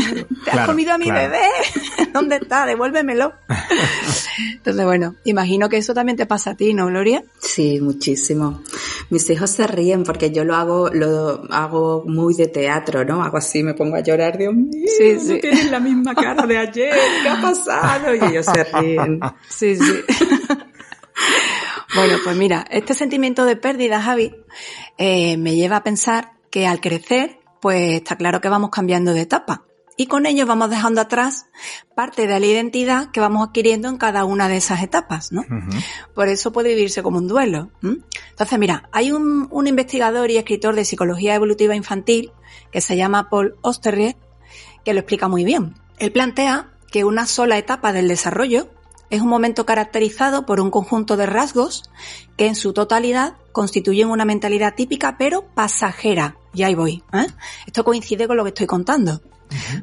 ¿Te 0.44 0.50
has 0.50 0.54
Claro, 0.56 0.68
comido 0.74 0.94
a 0.94 0.98
mi 0.98 1.06
claro. 1.06 1.32
bebé? 1.32 1.48
¿Dónde 2.14 2.36
está? 2.36 2.66
Devuélvemelo. 2.66 3.34
Entonces, 4.52 4.84
bueno, 4.86 5.16
imagino 5.24 5.70
que 5.70 5.78
eso 5.78 5.94
también 5.94 6.18
te 6.18 6.26
pasa 6.26 6.52
a 6.52 6.56
ti, 6.56 6.74
¿no, 6.74 6.88
Gloria? 6.88 7.24
Sí, 7.40 7.80
muchísimo. 7.80 8.62
Mis 9.10 9.30
hijos 9.30 9.50
se 9.52 9.66
ríen 9.66 10.04
porque 10.04 10.32
yo 10.32 10.44
lo 10.44 10.56
hago, 10.56 10.90
lo 10.90 11.44
hago 11.52 12.04
muy 12.06 12.34
de 12.34 12.48
teatro, 12.48 13.06
¿no? 13.06 13.24
Hago 13.24 13.38
así, 13.38 13.64
me 13.64 13.74
pongo 13.76 13.96
a 13.96 14.02
llorar, 14.02 14.38
Dios 14.38 14.54
mío, 14.54 14.88
Sí, 14.98 15.14
no 15.14 15.20
sí. 15.22 15.40
tienes 15.40 15.72
la 15.72 15.80
misma 15.80 16.14
cara 16.16 16.46
de 16.46 16.58
ayer, 16.58 16.94
¿qué 17.24 17.30
ha 17.30 17.42
pasado? 17.42 18.14
Y 18.14 18.20
ellos 18.26 18.46
se 18.46 18.64
ríen. 18.66 19.20
Sí, 19.48 19.78
sí. 19.78 20.04
bueno, 21.96 22.18
pues 22.24 22.36
mira, 22.36 22.66
este 22.70 22.94
sentimiento 22.94 23.46
de 23.46 23.56
pérdida, 23.56 24.02
Javi, 24.02 24.36
eh, 24.98 25.38
me 25.38 25.56
lleva 25.56 25.78
a 25.78 25.84
pensar 25.84 26.32
que 26.50 26.68
al 26.68 26.82
crecer, 26.82 27.40
pues 27.66 27.94
está 27.94 28.16
claro 28.16 28.42
que 28.42 28.48
vamos 28.48 28.70
cambiando 28.70 29.12
de 29.12 29.22
etapa. 29.22 29.64
Y 29.98 30.06
con 30.06 30.28
ello 30.28 30.46
vamos 30.46 30.70
dejando 30.70 31.02
atrás 31.02 31.48
parte 31.96 32.28
de 32.28 32.40
la 32.40 32.46
identidad 32.46 33.10
que 33.10 33.20
vamos 33.20 33.48
adquiriendo 33.48 33.90
en 33.90 33.98
cada 33.98 34.24
una 34.24 34.48
de 34.48 34.58
esas 34.58 34.84
etapas, 34.84 35.32
¿no? 35.32 35.44
Por 36.14 36.28
eso 36.28 36.52
puede 36.52 36.76
vivirse 36.76 37.02
como 37.02 37.18
un 37.18 37.28
duelo. 37.28 37.72
Entonces, 37.82 38.60
mira, 38.60 38.88
hay 38.92 39.12
un, 39.12 39.48
un 39.50 39.66
investigador 39.66 40.30
y 40.30 40.38
escritor 40.38 40.76
de 40.76 40.86
psicología 40.86 41.34
evolutiva 41.34 41.76
infantil 41.76 42.32
que 42.72 42.82
se 42.82 42.98
llama 42.98 43.32
Paul 43.32 43.56
Osterried 43.64 44.14
que 44.84 44.94
lo 44.94 45.00
explica 45.00 45.28
muy 45.28 45.44
bien. 45.44 45.74
Él 45.98 46.12
plantea 46.12 46.72
que 46.92 47.04
una 47.04 47.26
sola 47.26 47.58
etapa 47.58 47.94
del 47.94 48.08
desarrollo 48.08 48.70
es 49.10 49.22
un 49.22 49.30
momento 49.30 49.66
caracterizado 49.66 50.46
por 50.46 50.60
un 50.60 50.70
conjunto 50.70 51.18
de 51.18 51.26
rasgos 51.26 51.90
que 52.38 52.46
en 52.46 52.56
su 52.56 52.74
totalidad 52.74 53.38
constituyen 53.54 54.10
una 54.10 54.26
mentalidad 54.26 54.76
típica 54.76 55.18
pero 55.18 55.48
pasajera. 55.56 56.38
Y 56.56 56.64
ahí 56.64 56.74
voy. 56.74 57.04
¿eh? 57.14 57.28
Esto 57.68 57.84
coincide 57.84 58.28
con 58.28 58.38
lo 58.38 58.44
que 58.44 58.50
estoy 58.50 58.66
contando. 58.66 59.22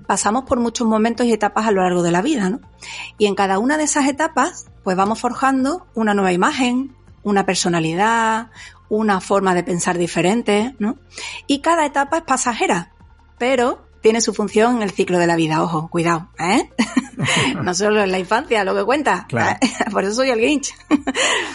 Pasamos 0.06 0.44
por 0.44 0.58
muchos 0.58 0.88
momentos 0.88 1.26
y 1.26 1.32
etapas 1.32 1.66
a 1.66 1.70
lo 1.70 1.82
largo 1.82 2.02
de 2.02 2.10
la 2.10 2.22
vida, 2.22 2.50
¿no? 2.50 2.60
Y 3.18 3.26
en 3.26 3.34
cada 3.34 3.58
una 3.58 3.76
de 3.76 3.84
esas 3.84 4.08
etapas, 4.08 4.66
pues 4.82 4.96
vamos 4.96 5.20
forjando 5.20 5.86
una 5.94 6.14
nueva 6.14 6.32
imagen, 6.32 6.96
una 7.22 7.46
personalidad, 7.46 8.50
una 8.88 9.20
forma 9.20 9.54
de 9.54 9.62
pensar 9.62 9.98
diferente, 9.98 10.74
¿no? 10.78 10.98
Y 11.46 11.60
cada 11.60 11.86
etapa 11.86 12.18
es 12.18 12.24
pasajera, 12.24 12.92
pero 13.38 13.86
tiene 14.02 14.20
su 14.20 14.34
función 14.34 14.76
en 14.76 14.82
el 14.82 14.90
ciclo 14.90 15.18
de 15.18 15.26
la 15.26 15.36
vida. 15.36 15.62
Ojo, 15.62 15.88
cuidado, 15.88 16.28
¿eh? 16.38 16.68
no 17.62 17.72
solo 17.72 18.02
en 18.02 18.10
la 18.10 18.18
infancia, 18.18 18.64
lo 18.64 18.74
que 18.74 18.84
cuenta. 18.84 19.26
Claro. 19.28 19.58
Por 19.92 20.04
eso 20.04 20.14
soy 20.16 20.30
el 20.30 20.40
Grinch. 20.40 20.74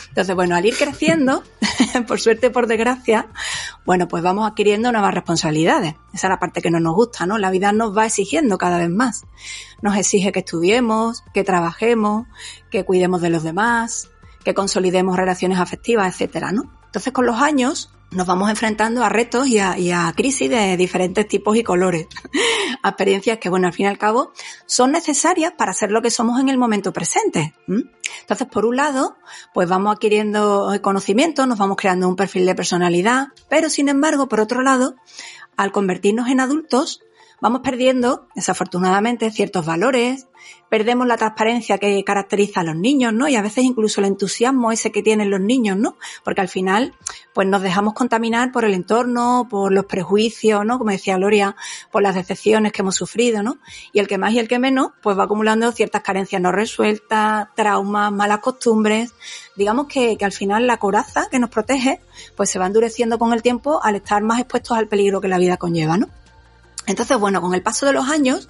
Entonces, 0.10 0.34
bueno, 0.34 0.56
al 0.56 0.66
ir 0.66 0.75
creciendo, 0.75 1.44
por 2.08 2.20
suerte, 2.20 2.50
por 2.50 2.66
desgracia, 2.66 3.27
bueno, 3.86 4.08
pues 4.08 4.24
vamos 4.24 4.50
adquiriendo 4.50 4.92
nuevas 4.92 5.13
responsabilidades. 5.13 5.94
Esa 6.13 6.27
es 6.27 6.32
la 6.32 6.39
parte 6.39 6.62
que 6.62 6.72
no 6.72 6.80
nos 6.80 6.96
gusta, 6.96 7.25
¿no? 7.25 7.38
La 7.38 7.51
vida 7.51 7.72
nos 7.72 7.96
va 7.96 8.06
exigiendo 8.06 8.58
cada 8.58 8.80
vez 8.80 8.89
más. 8.89 9.25
Nos 9.82 9.96
exige 9.96 10.32
que 10.32 10.39
estudiemos, 10.39 11.24
que 11.34 11.44
trabajemos, 11.44 12.25
que 12.72 12.84
cuidemos 12.84 13.22
de 13.22 13.30
los 13.30 13.44
demás, 13.44 14.10
que 14.44 14.54
consolidemos 14.54 15.18
relaciones 15.18 15.60
afectivas, 15.60 16.13
etcétera, 16.13 16.51
¿no? 16.51 16.63
Entonces, 16.86 17.13
con 17.13 17.25
los 17.25 17.39
años, 17.42 17.92
nos 18.12 18.26
vamos 18.26 18.50
enfrentando 18.50 19.04
a 19.04 19.10
retos 19.10 19.48
y 19.48 19.60
a, 19.60 20.14
crisis 20.16 20.50
de 20.50 20.78
diferentes 20.78 21.28
tipos 21.28 21.58
y 21.58 21.64
colores. 21.64 22.08
experiencias 22.84 23.38
que, 23.40 23.50
bueno, 23.50 23.68
al 23.68 23.74
fin 23.74 23.86
y 23.86 23.90
al 23.90 23.98
cabo, 23.98 24.32
son 24.66 24.92
necesarias 24.92 25.54
para 25.58 25.74
ser 25.74 25.92
lo 25.92 26.02
que 26.02 26.10
somos 26.10 26.40
en 26.40 26.50
el 26.50 26.58
momento 26.58 26.94
presente. 26.94 27.54
Entonces, 27.68 28.48
por 28.48 28.66
un 28.66 28.78
lado, 28.78 29.18
pues 29.54 29.68
vamos 29.68 29.94
adquiriendo 29.94 30.72
conocimiento, 30.82 31.46
nos 31.46 31.60
vamos 31.60 31.78
creando 31.78 32.08
un 32.08 32.16
perfil 32.16 32.46
de 32.46 32.56
personalidad, 32.56 33.28
pero 33.50 33.70
sin 33.70 33.90
embargo, 33.90 34.28
por 34.28 34.40
otro 34.40 34.62
lado, 34.62 34.96
al 35.58 35.72
convertirnos 35.72 36.30
en 36.30 36.40
adultos, 36.40 37.02
vamos 37.41 37.62
perdiendo, 37.62 38.27
desafortunadamente, 38.36 39.32
ciertos 39.32 39.65
valores, 39.65 40.27
perdemos 40.70 41.08
la 41.08 41.17
transparencia 41.17 41.77
que 41.77 42.03
caracteriza 42.03 42.62
a 42.62 42.63
los 42.63 42.75
niños, 42.75 43.13
¿no? 43.13 43.27
Y 43.27 43.36
a 43.36 43.41
veces 43.41 43.63
incluso 43.63 44.01
el 44.01 44.08
entusiasmo 44.08 44.72
ese 44.72 44.91
que 44.91 45.03
tienen 45.03 45.29
los 45.29 45.39
niños, 45.39 45.77
¿no? 45.77 45.98
Porque 46.24 46.41
al 46.41 46.48
final, 46.48 46.94
pues 47.34 47.48
nos 47.48 47.62
dejamos 47.62 47.94
contaminar 47.94 48.51
por 48.51 48.65
el 48.65 48.74
entorno, 48.74 49.48
por 49.50 49.72
los 49.72 49.86
prejuicios, 49.86 50.65
¿no? 50.65 50.77
Como 50.77 50.91
decía 50.91 51.17
Gloria, 51.17 51.56
por 51.91 52.01
las 52.01 52.15
decepciones 52.15 52.72
que 52.72 52.82
hemos 52.82 52.96
sufrido, 52.96 53.44
¿no? 53.44 53.58
Y 53.94 54.00
el 54.00 54.08
que 54.08 54.17
más 54.17 54.34
y 54.34 54.39
el 54.39 54.48
que 54.48 54.60
menos, 54.60 54.91
pues 55.01 55.17
va 55.17 55.24
acumulando 55.24 55.72
ciertas 55.72 56.01
carencias 56.01 56.41
no 56.41 56.51
resueltas, 56.51 57.48
traumas, 57.56 58.12
malas 58.12 58.39
costumbres. 58.39 59.13
Digamos 59.56 59.88
que, 59.88 60.17
que 60.17 60.25
al 60.25 60.32
final 60.32 60.67
la 60.67 60.77
coraza 60.77 61.27
que 61.29 61.39
nos 61.39 61.50
protege, 61.50 62.01
pues 62.36 62.50
se 62.50 62.60
va 62.60 62.67
endureciendo 62.67 63.20
con 63.20 63.34
el 63.34 63.41
tiempo 63.41 63.79
al 63.84 63.96
estar 63.96 64.22
más 64.22 64.39
expuestos 64.39 64.77
al 64.77 64.88
peligro 64.88 65.22
que 65.22 65.27
la 65.27 65.38
vida 65.38 65.58
conlleva, 65.58 65.98
¿no? 65.98 66.10
Entonces, 66.88 67.17
bueno, 67.17 67.41
con 67.41 67.53
el 67.53 67.62
paso 67.62 67.86
de 67.86 67.94
los 67.94 68.10
años, 68.10 68.50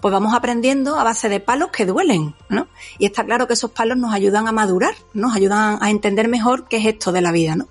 pues 0.00 0.12
vamos 0.12 0.34
aprendiendo 0.34 0.98
a 0.98 1.04
base 1.04 1.28
de 1.28 1.40
palos 1.40 1.70
que 1.70 1.84
duelen, 1.84 2.34
¿no? 2.48 2.68
Y 2.98 3.06
está 3.06 3.24
claro 3.24 3.46
que 3.46 3.54
esos 3.54 3.72
palos 3.72 3.98
nos 3.98 4.14
ayudan 4.14 4.48
a 4.48 4.52
madurar, 4.52 4.94
nos 5.14 5.34
ayudan 5.34 5.78
a 5.80 5.90
entender 5.90 6.28
mejor 6.28 6.66
qué 6.68 6.78
es 6.78 6.86
esto 6.86 7.12
de 7.12 7.20
la 7.20 7.32
vida, 7.32 7.56
¿no? 7.56 7.68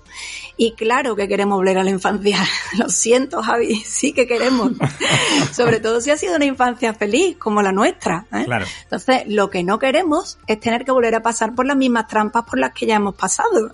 Y 0.57 0.73
claro 0.73 1.15
que 1.15 1.27
queremos 1.27 1.57
volver 1.57 1.77
a 1.77 1.83
la 1.83 1.89
infancia. 1.89 2.37
Lo 2.77 2.87
siento, 2.87 3.41
Javi, 3.41 3.75
sí 3.85 4.13
que 4.13 4.27
queremos. 4.27 4.73
Sobre 5.51 5.79
todo 5.79 6.01
si 6.01 6.11
ha 6.11 6.17
sido 6.17 6.35
una 6.35 6.45
infancia 6.45 6.93
feliz, 6.93 7.37
como 7.37 7.61
la 7.61 7.71
nuestra. 7.71 8.27
¿eh? 8.31 8.43
Claro. 8.45 8.65
Entonces, 8.83 9.23
lo 9.27 9.49
que 9.49 9.63
no 9.63 9.79
queremos 9.79 10.37
es 10.47 10.59
tener 10.59 10.85
que 10.85 10.91
volver 10.91 11.15
a 11.15 11.23
pasar 11.23 11.55
por 11.55 11.65
las 11.65 11.77
mismas 11.77 12.07
trampas 12.07 12.43
por 12.43 12.59
las 12.59 12.73
que 12.73 12.85
ya 12.85 12.95
hemos 12.95 13.15
pasado. 13.15 13.71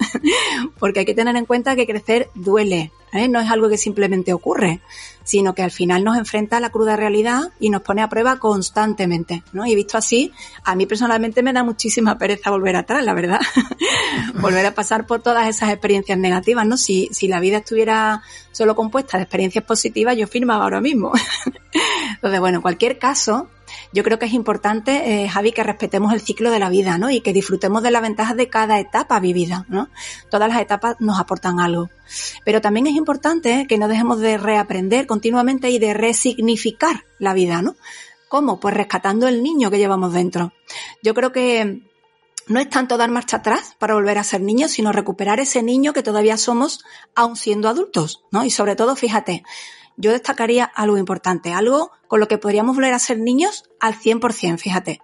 Porque 0.79 1.01
hay 1.01 1.05
que 1.05 1.13
tener 1.13 1.35
en 1.35 1.45
cuenta 1.45 1.75
que 1.75 1.85
crecer 1.85 2.29
duele. 2.35 2.91
¿Eh? 3.13 3.27
No 3.27 3.39
es 3.39 3.49
algo 3.49 3.69
que 3.69 3.77
simplemente 3.77 4.33
ocurre, 4.33 4.81
sino 5.23 5.53
que 5.53 5.61
al 5.61 5.71
final 5.71 6.03
nos 6.03 6.17
enfrenta 6.17 6.57
a 6.57 6.59
la 6.59 6.69
cruda 6.69 6.95
realidad 6.95 7.51
y 7.59 7.69
nos 7.69 7.81
pone 7.81 8.01
a 8.01 8.09
prueba 8.09 8.37
constantemente. 8.39 9.43
¿no? 9.53 9.65
Y 9.65 9.75
visto 9.75 9.97
así, 9.97 10.31
a 10.63 10.75
mí 10.75 10.85
personalmente 10.85 11.43
me 11.43 11.53
da 11.53 11.63
muchísima 11.63 12.17
pereza 12.17 12.49
volver 12.49 12.75
atrás, 12.75 13.03
la 13.03 13.13
verdad. 13.13 13.41
volver 14.41 14.65
a 14.65 14.73
pasar 14.73 15.05
por 15.05 15.21
todas 15.21 15.47
esas 15.47 15.69
experiencias 15.69 16.17
negativas, 16.17 16.65
¿no? 16.65 16.77
Si, 16.77 17.09
si 17.11 17.27
la 17.27 17.39
vida 17.39 17.57
estuviera 17.57 18.21
solo 18.51 18.75
compuesta 18.75 19.17
de 19.17 19.23
experiencias 19.23 19.63
positivas, 19.63 20.17
yo 20.17 20.27
firmaba 20.27 20.63
ahora 20.63 20.81
mismo. 20.81 21.11
Entonces, 22.15 22.39
bueno, 22.39 22.57
en 22.57 22.61
cualquier 22.61 22.97
caso, 22.97 23.49
yo 23.93 24.03
creo 24.03 24.19
que 24.19 24.25
es 24.25 24.33
importante, 24.33 25.23
eh, 25.23 25.29
Javi, 25.29 25.51
que 25.51 25.63
respetemos 25.63 26.13
el 26.13 26.21
ciclo 26.21 26.51
de 26.51 26.59
la 26.59 26.69
vida, 26.69 26.97
¿no? 26.97 27.09
Y 27.09 27.21
que 27.21 27.33
disfrutemos 27.33 27.83
de 27.83 27.91
las 27.91 28.01
ventajas 28.01 28.35
de 28.35 28.49
cada 28.49 28.79
etapa 28.79 29.19
vivida, 29.19 29.65
¿no? 29.69 29.89
Todas 30.29 30.49
las 30.49 30.61
etapas 30.61 30.95
nos 30.99 31.19
aportan 31.19 31.59
algo. 31.59 31.89
Pero 32.45 32.61
también 32.61 32.87
es 32.87 32.95
importante 32.95 33.65
que 33.67 33.77
no 33.77 33.87
dejemos 33.87 34.19
de 34.19 34.37
reaprender 34.37 35.07
continuamente 35.07 35.69
y 35.69 35.79
de 35.79 35.93
resignificar 35.93 37.05
la 37.19 37.33
vida, 37.33 37.61
¿no? 37.61 37.75
¿Cómo? 38.29 38.59
Pues 38.59 38.75
rescatando 38.75 39.27
el 39.27 39.41
niño 39.41 39.71
que 39.71 39.77
llevamos 39.77 40.13
dentro. 40.13 40.51
Yo 41.01 41.13
creo 41.13 41.31
que 41.31 41.81
no 42.47 42.59
es 42.59 42.69
tanto 42.69 42.97
dar 42.97 43.09
marcha 43.09 43.37
atrás 43.37 43.75
para 43.77 43.93
volver 43.93 44.17
a 44.17 44.23
ser 44.23 44.41
niños, 44.41 44.71
sino 44.71 44.91
recuperar 44.91 45.39
ese 45.39 45.63
niño 45.63 45.93
que 45.93 46.03
todavía 46.03 46.37
somos 46.37 46.83
aún 47.15 47.35
siendo 47.35 47.69
adultos, 47.69 48.23
¿no? 48.31 48.43
Y 48.43 48.49
sobre 48.49 48.75
todo, 48.75 48.95
fíjate, 48.95 49.43
yo 49.97 50.11
destacaría 50.11 50.63
algo 50.63 50.97
importante, 50.97 51.53
algo 51.53 51.91
con 52.07 52.19
lo 52.19 52.27
que 52.27 52.37
podríamos 52.37 52.75
volver 52.75 52.93
a 52.93 52.99
ser 52.99 53.19
niños 53.19 53.63
al 53.79 53.95
100%, 53.95 54.57
fíjate. 54.59 55.01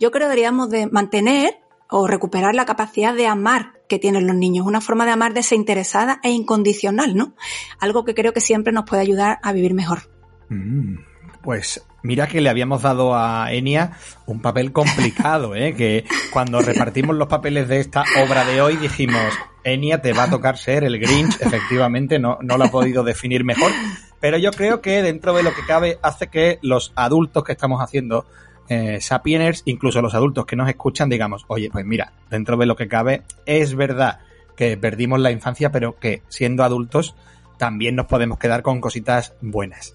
Yo 0.00 0.10
creo 0.10 0.26
que 0.26 0.30
deberíamos 0.30 0.70
de 0.70 0.86
mantener 0.86 1.58
o 1.90 2.06
recuperar 2.06 2.54
la 2.54 2.64
capacidad 2.64 3.14
de 3.14 3.26
amar 3.26 3.72
que 3.88 3.98
tienen 3.98 4.26
los 4.26 4.36
niños, 4.36 4.66
una 4.66 4.80
forma 4.80 5.04
de 5.04 5.12
amar 5.12 5.34
desinteresada 5.34 6.20
e 6.22 6.30
incondicional, 6.30 7.14
¿no? 7.14 7.34
Algo 7.78 8.04
que 8.04 8.14
creo 8.14 8.32
que 8.32 8.40
siempre 8.40 8.72
nos 8.72 8.84
puede 8.84 9.02
ayudar 9.02 9.38
a 9.42 9.52
vivir 9.52 9.74
mejor. 9.74 10.10
Mm, 10.48 10.96
Pues 11.42 11.86
mira 12.02 12.26
que 12.26 12.40
le 12.40 12.48
habíamos 12.48 12.82
dado 12.82 13.14
a 13.14 13.52
Enia 13.52 13.92
un 14.26 14.40
papel 14.40 14.72
complicado, 14.72 15.54
¿eh? 15.54 15.74
que 15.76 16.04
cuando 16.32 16.60
repartimos 16.62 17.14
los 17.16 17.28
papeles 17.28 17.68
de 17.68 17.80
esta 17.80 18.04
obra 18.24 18.44
de 18.44 18.60
hoy 18.60 18.76
dijimos, 18.76 19.32
Enia 19.66 20.00
te 20.00 20.12
va 20.12 20.24
a 20.24 20.30
tocar 20.30 20.56
ser 20.56 20.84
el 20.84 20.98
Grinch, 20.98 21.36
efectivamente 21.40 22.18
no, 22.18 22.38
no 22.40 22.56
lo 22.56 22.64
ha 22.64 22.70
podido 22.70 23.02
definir 23.04 23.44
mejor, 23.44 23.72
pero 24.20 24.38
yo 24.38 24.50
creo 24.52 24.80
que 24.80 25.02
dentro 25.02 25.34
de 25.34 25.42
lo 25.42 25.54
que 25.54 25.62
cabe 25.66 25.98
hace 26.02 26.28
que 26.28 26.58
los 26.62 26.92
adultos 26.94 27.44
que 27.44 27.52
estamos 27.52 27.82
haciendo 27.82 28.26
eh, 28.68 29.00
Sapieners, 29.00 29.62
incluso 29.64 30.02
los 30.02 30.14
adultos 30.14 30.46
que 30.46 30.56
nos 30.56 30.68
escuchan, 30.68 31.08
digamos, 31.08 31.44
oye, 31.48 31.68
pues 31.70 31.84
mira, 31.84 32.12
dentro 32.30 32.56
de 32.56 32.66
lo 32.66 32.76
que 32.76 32.88
cabe, 32.88 33.22
es 33.44 33.74
verdad 33.74 34.20
que 34.56 34.76
perdimos 34.76 35.20
la 35.20 35.30
infancia, 35.30 35.70
pero 35.70 35.98
que 35.98 36.22
siendo 36.28 36.64
adultos 36.64 37.14
también 37.58 37.96
nos 37.96 38.06
podemos 38.06 38.38
quedar 38.38 38.62
con 38.62 38.80
cositas 38.80 39.34
buenas. 39.40 39.94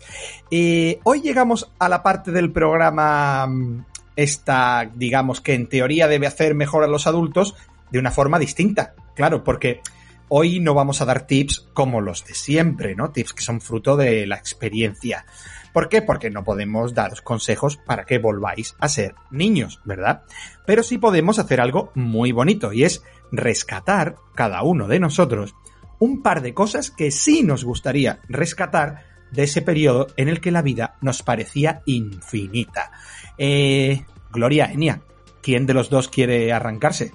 Eh, 0.49 0.99
hoy 1.03 1.21
llegamos 1.21 1.71
a 1.79 1.89
la 1.89 2.03
parte 2.03 2.31
del 2.31 2.51
programa, 2.51 3.45
mm, 3.47 3.85
esta, 4.15 4.89
digamos 4.95 5.41
que 5.41 5.53
en 5.53 5.67
teoría 5.67 6.07
debe 6.07 6.27
hacer 6.27 6.55
mejor 6.55 6.83
a 6.83 6.87
los 6.87 7.07
adultos 7.07 7.55
de 7.91 7.99
una 7.99 8.11
forma 8.11 8.39
distinta. 8.39 8.93
Claro, 9.15 9.43
porque 9.43 9.81
hoy 10.29 10.59
no 10.59 10.73
vamos 10.73 11.01
a 11.01 11.05
dar 11.05 11.27
tips 11.27 11.67
como 11.73 12.01
los 12.01 12.25
de 12.25 12.33
siempre, 12.33 12.95
¿no? 12.95 13.11
Tips 13.11 13.33
que 13.33 13.43
son 13.43 13.61
fruto 13.61 13.97
de 13.97 14.25
la 14.25 14.37
experiencia. 14.37 15.25
¿Por 15.73 15.89
qué? 15.89 16.01
Porque 16.01 16.29
no 16.29 16.43
podemos 16.43 16.93
daros 16.93 17.21
consejos 17.21 17.77
para 17.77 18.05
que 18.05 18.19
volváis 18.19 18.75
a 18.79 18.89
ser 18.89 19.15
niños, 19.29 19.79
¿verdad? 19.85 20.23
Pero 20.65 20.83
sí 20.83 20.97
podemos 20.97 21.39
hacer 21.39 21.61
algo 21.61 21.91
muy 21.95 22.31
bonito 22.31 22.73
y 22.73 22.83
es 22.83 23.03
rescatar, 23.31 24.15
cada 24.35 24.63
uno 24.63 24.87
de 24.87 24.99
nosotros, 24.99 25.55
un 25.99 26.21
par 26.21 26.41
de 26.41 26.53
cosas 26.53 26.91
que 26.91 27.11
sí 27.11 27.43
nos 27.43 27.63
gustaría 27.63 28.21
rescatar 28.27 29.05
de 29.31 29.43
ese 29.43 29.61
periodo 29.61 30.07
en 30.17 30.27
el 30.27 30.41
que 30.41 30.51
la 30.51 30.61
vida 30.61 30.95
nos 31.01 31.23
parecía 31.23 31.81
infinita. 31.85 32.91
Eh, 33.37 34.05
Gloria, 34.31 34.71
Enia, 34.71 35.01
¿quién 35.41 35.65
de 35.65 35.73
los 35.73 35.89
dos 35.89 36.09
quiere 36.09 36.51
arrancarse? 36.51 37.11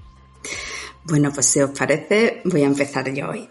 Bueno, 1.08 1.30
pues 1.32 1.46
si 1.46 1.60
os 1.60 1.70
parece, 1.70 2.42
voy 2.46 2.62
a 2.62 2.66
empezar 2.66 3.08
yo 3.14 3.28
hoy. 3.28 3.48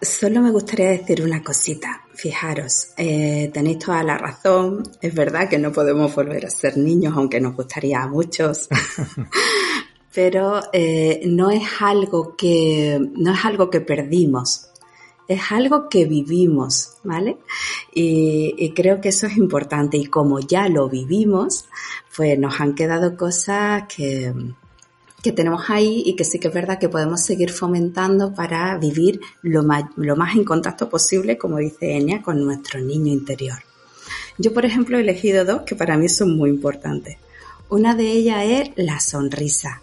Solo 0.00 0.40
me 0.40 0.50
gustaría 0.50 0.88
decir 0.88 1.22
una 1.22 1.42
cosita. 1.42 2.02
Fijaros, 2.14 2.88
eh, 2.96 3.50
tenéis 3.52 3.80
toda 3.80 4.02
la 4.02 4.16
razón. 4.16 4.82
Es 5.02 5.14
verdad 5.14 5.50
que 5.50 5.58
no 5.58 5.72
podemos 5.72 6.14
volver 6.14 6.46
a 6.46 6.50
ser 6.50 6.78
niños, 6.78 7.12
aunque 7.16 7.38
nos 7.38 7.54
gustaría 7.54 8.02
a 8.02 8.08
muchos. 8.08 8.68
Pero 10.14 10.62
eh, 10.72 11.20
no 11.26 11.50
es 11.50 11.64
algo 11.80 12.34
que 12.34 12.98
no 13.14 13.34
es 13.34 13.44
algo 13.44 13.68
que 13.68 13.82
perdimos. 13.82 14.68
Es 15.28 15.52
algo 15.52 15.90
que 15.90 16.06
vivimos, 16.06 16.96
¿vale? 17.02 17.38
Y, 17.92 18.54
y 18.56 18.72
creo 18.72 19.02
que 19.02 19.10
eso 19.10 19.26
es 19.26 19.36
importante. 19.36 19.98
Y 19.98 20.06
como 20.06 20.40
ya 20.40 20.68
lo 20.70 20.88
vivimos, 20.88 21.66
pues 22.16 22.38
nos 22.38 22.58
han 22.58 22.74
quedado 22.74 23.18
cosas 23.18 23.84
que, 23.94 24.32
que 25.24 25.32
tenemos 25.32 25.70
ahí 25.70 26.02
y 26.04 26.16
que 26.16 26.24
sí 26.24 26.38
que 26.38 26.48
es 26.48 26.54
verdad 26.54 26.78
que 26.78 26.90
podemos 26.90 27.22
seguir 27.22 27.50
fomentando 27.50 28.34
para 28.34 28.76
vivir 28.76 29.20
lo 29.40 29.62
más, 29.62 29.84
lo 29.96 30.16
más 30.16 30.36
en 30.36 30.44
contacto 30.44 30.90
posible, 30.90 31.38
como 31.38 31.56
dice 31.56 31.96
Enya, 31.96 32.20
con 32.22 32.44
nuestro 32.44 32.78
niño 32.78 33.10
interior. 33.10 33.56
Yo, 34.36 34.52
por 34.52 34.66
ejemplo, 34.66 34.98
he 34.98 35.00
elegido 35.00 35.46
dos 35.46 35.62
que 35.62 35.76
para 35.76 35.96
mí 35.96 36.10
son 36.10 36.36
muy 36.36 36.50
importantes. 36.50 37.16
Una 37.70 37.94
de 37.94 38.12
ellas 38.12 38.44
es 38.44 38.70
la 38.76 39.00
sonrisa. 39.00 39.80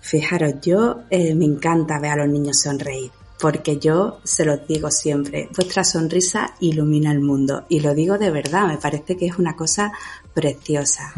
Fijaros, 0.00 0.54
yo 0.62 1.02
eh, 1.10 1.34
me 1.34 1.44
encanta 1.44 2.00
ver 2.00 2.12
a 2.12 2.16
los 2.24 2.28
niños 2.28 2.58
sonreír 2.58 3.10
porque 3.38 3.78
yo 3.78 4.18
se 4.24 4.44
los 4.44 4.66
digo 4.66 4.90
siempre, 4.90 5.48
vuestra 5.54 5.84
sonrisa 5.84 6.54
ilumina 6.60 7.12
el 7.12 7.20
mundo 7.20 7.64
y 7.68 7.80
lo 7.80 7.94
digo 7.94 8.16
de 8.16 8.30
verdad, 8.30 8.66
me 8.66 8.78
parece 8.78 9.16
que 9.16 9.26
es 9.26 9.38
una 9.38 9.54
cosa 9.56 9.92
preciosa. 10.32 11.12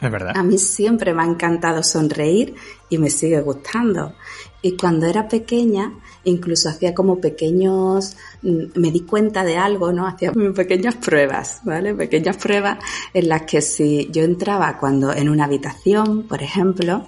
es 0.00 0.10
verdad. 0.10 0.36
A 0.36 0.42
mí 0.42 0.58
siempre 0.58 1.14
me 1.14 1.22
ha 1.22 1.26
encantado 1.26 1.82
sonreír 1.82 2.54
y 2.88 2.98
me 2.98 3.10
sigue 3.10 3.40
gustando. 3.40 4.14
Y 4.62 4.76
cuando 4.76 5.06
era 5.06 5.28
pequeña, 5.28 5.92
incluso 6.24 6.68
hacía 6.70 6.94
como 6.94 7.20
pequeños, 7.20 8.16
mm, 8.42 8.78
me 8.78 8.90
di 8.90 9.00
cuenta 9.00 9.44
de 9.44 9.56
algo, 9.56 9.92
¿no? 9.92 10.06
Hacía 10.06 10.32
pequeñas 10.54 10.96
pruebas, 10.96 11.60
¿vale? 11.64 11.94
Pequeñas 11.94 12.36
pruebas 12.36 12.78
en 13.12 13.28
las 13.28 13.42
que 13.42 13.60
si 13.60 14.08
yo 14.10 14.22
entraba 14.22 14.78
cuando 14.78 15.12
en 15.12 15.28
una 15.28 15.44
habitación, 15.44 16.22
por 16.22 16.42
ejemplo, 16.42 17.06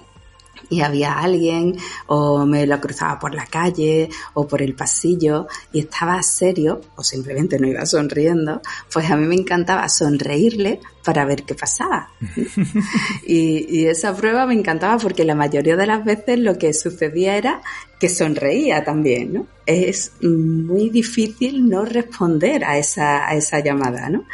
y 0.69 0.81
había 0.81 1.19
alguien 1.19 1.77
o 2.07 2.45
me 2.45 2.65
lo 2.65 2.79
cruzaba 2.79 3.19
por 3.19 3.33
la 3.33 3.45
calle 3.45 4.09
o 4.33 4.47
por 4.47 4.61
el 4.61 4.73
pasillo 4.73 5.47
y 5.71 5.79
estaba 5.79 6.21
serio 6.23 6.81
o 6.95 7.03
simplemente 7.03 7.59
no 7.59 7.67
iba 7.67 7.85
sonriendo, 7.85 8.61
pues 8.91 9.09
a 9.09 9.15
mí 9.15 9.25
me 9.25 9.35
encantaba 9.35 9.87
sonreírle 9.89 10.79
para 11.03 11.23
ver 11.23 11.43
qué 11.43 11.55
pasaba. 11.55 12.09
y, 13.25 13.65
y, 13.69 13.85
esa 13.85 14.13
prueba 14.15 14.45
me 14.45 14.55
encantaba 14.55 14.97
porque 14.97 15.23
la 15.23 15.35
mayoría 15.35 15.77
de 15.77 15.87
las 15.87 16.03
veces 16.03 16.37
lo 16.39 16.57
que 16.57 16.73
sucedía 16.73 17.37
era 17.37 17.61
que 17.99 18.09
sonreía 18.09 18.83
también, 18.83 19.33
¿no? 19.33 19.47
Es 19.65 20.11
muy 20.21 20.89
difícil 20.89 21.67
no 21.67 21.83
responder 21.85 22.63
a 22.63 22.77
esa, 22.77 23.27
a 23.27 23.35
esa 23.35 23.59
llamada, 23.59 24.09
¿no? 24.09 24.25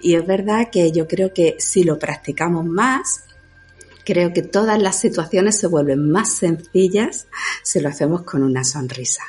Y 0.00 0.14
es 0.14 0.26
verdad 0.26 0.70
que 0.70 0.90
yo 0.90 1.06
creo 1.06 1.32
que 1.32 1.56
si 1.58 1.84
lo 1.84 1.98
practicamos 1.98 2.64
más, 2.64 3.24
Creo 4.04 4.32
que 4.32 4.42
todas 4.42 4.80
las 4.80 4.98
situaciones 5.00 5.58
se 5.58 5.66
vuelven 5.66 6.10
más 6.10 6.30
sencillas 6.30 7.28
si 7.62 7.80
lo 7.80 7.88
hacemos 7.88 8.22
con 8.22 8.42
una 8.42 8.64
sonrisa. 8.64 9.22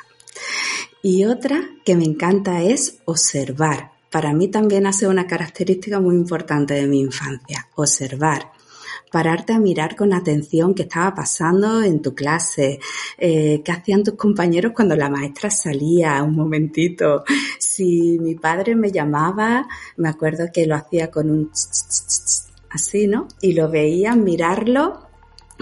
Y 1.02 1.24
otra 1.24 1.62
que 1.84 1.96
me 1.96 2.04
encanta 2.04 2.62
es 2.62 2.96
observar. 3.04 3.92
Para 4.10 4.32
mí 4.32 4.48
también 4.48 4.86
ha 4.86 4.92
sido 4.92 5.10
una 5.10 5.26
característica 5.26 6.00
muy 6.00 6.14
importante 6.14 6.74
de 6.74 6.86
mi 6.86 7.00
infancia, 7.00 7.68
observar 7.74 8.52
pararte 9.14 9.52
a 9.52 9.60
mirar 9.60 9.94
con 9.94 10.12
atención 10.12 10.74
qué 10.74 10.82
estaba 10.82 11.14
pasando 11.14 11.84
en 11.84 12.02
tu 12.02 12.16
clase, 12.16 12.80
eh, 13.16 13.62
qué 13.64 13.70
hacían 13.70 14.02
tus 14.02 14.14
compañeros 14.14 14.72
cuando 14.74 14.96
la 14.96 15.08
maestra 15.08 15.50
salía, 15.50 16.20
un 16.24 16.34
momentito. 16.34 17.22
Si 17.60 18.18
mi 18.18 18.34
padre 18.34 18.74
me 18.74 18.90
llamaba, 18.90 19.68
me 19.98 20.08
acuerdo 20.08 20.48
que 20.52 20.66
lo 20.66 20.74
hacía 20.74 21.12
con 21.12 21.30
un 21.30 21.50
así, 22.74 23.06
¿no? 23.06 23.28
Y 23.40 23.52
lo 23.52 23.70
veía 23.70 24.14
mirarlo 24.14 25.04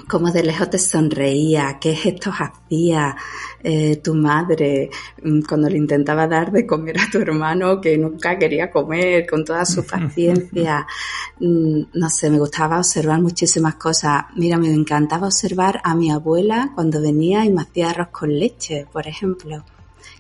como 0.09 0.31
de 0.31 0.43
lejos 0.43 0.71
te 0.71 0.79
sonreía, 0.79 1.79
qué 1.81 1.95
gestos 1.95 2.35
hacía 2.39 3.15
eh, 3.63 3.97
tu 3.97 4.15
madre 4.15 4.91
mm, 5.23 5.43
cuando 5.43 5.69
le 5.69 5.77
intentaba 5.77 6.27
dar 6.27 6.51
de 6.51 6.67
comer 6.67 6.99
a 6.99 7.11
tu 7.11 7.19
hermano 7.19 7.81
que 7.81 7.99
nunca 7.99 8.39
quería 8.39 8.71
comer, 8.71 9.27
con 9.27 9.45
toda 9.45 9.65
su 9.67 9.85
paciencia. 9.87 10.87
Mm, 11.41 11.83
no 11.93 12.09
sé, 12.09 12.31
me 12.31 12.39
gustaba 12.39 12.79
observar 12.79 13.21
muchísimas 13.21 13.75
cosas. 13.75 14.25
Mira, 14.35 14.57
me 14.57 14.73
encantaba 14.73 15.27
observar 15.27 15.81
a 15.85 15.95
mi 15.95 16.11
abuela 16.11 16.73
cuando 16.75 17.01
venía 17.01 17.45
y 17.45 17.51
me 17.51 17.63
hacía 17.63 17.91
arroz 17.91 18.09
con 18.09 18.39
leche, 18.39 18.87
por 18.91 19.07
ejemplo 19.07 19.65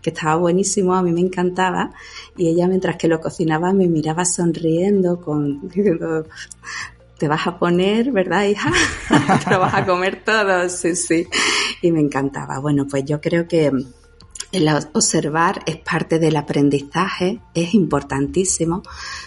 que 0.02 0.10
estaba 0.10 0.36
buenísimo, 0.36 0.94
a 0.94 1.02
mí 1.02 1.12
me 1.12 1.20
encantaba, 1.20 1.92
y 2.36 2.48
ella 2.48 2.66
mientras 2.66 2.96
que 2.96 3.08
lo 3.08 3.20
cocinaba 3.20 3.72
me 3.72 3.86
miraba 3.86 4.24
sonriendo, 4.24 5.20
con, 5.20 5.70
te 7.18 7.28
vas 7.28 7.46
a 7.46 7.56
poner, 7.58 8.10
¿verdad, 8.10 8.44
hija? 8.46 8.72
te 9.44 9.50
lo 9.50 9.60
vas 9.60 9.74
a 9.74 9.86
comer 9.86 10.24
todo, 10.24 10.68
sí, 10.68 10.96
sí. 10.96 11.26
Y 11.80 11.92
me 11.92 12.00
encantaba. 12.00 12.58
Bueno, 12.58 12.86
pues 12.90 13.04
yo 13.04 13.20
creo 13.20 13.46
que 13.46 13.70
el 14.52 14.68
observar 14.92 15.62
es 15.66 15.78
parte 15.78 16.18
del 16.18 16.36
aprendizaje, 16.36 17.40
es 17.54 17.72
importantísimo. 17.72 18.82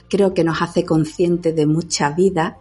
Creo 0.07 0.33
que 0.35 0.43
nos 0.43 0.61
hace 0.61 0.85
conscientes 0.85 1.55
de 1.55 1.65
mucha 1.65 2.11
vida 2.11 2.59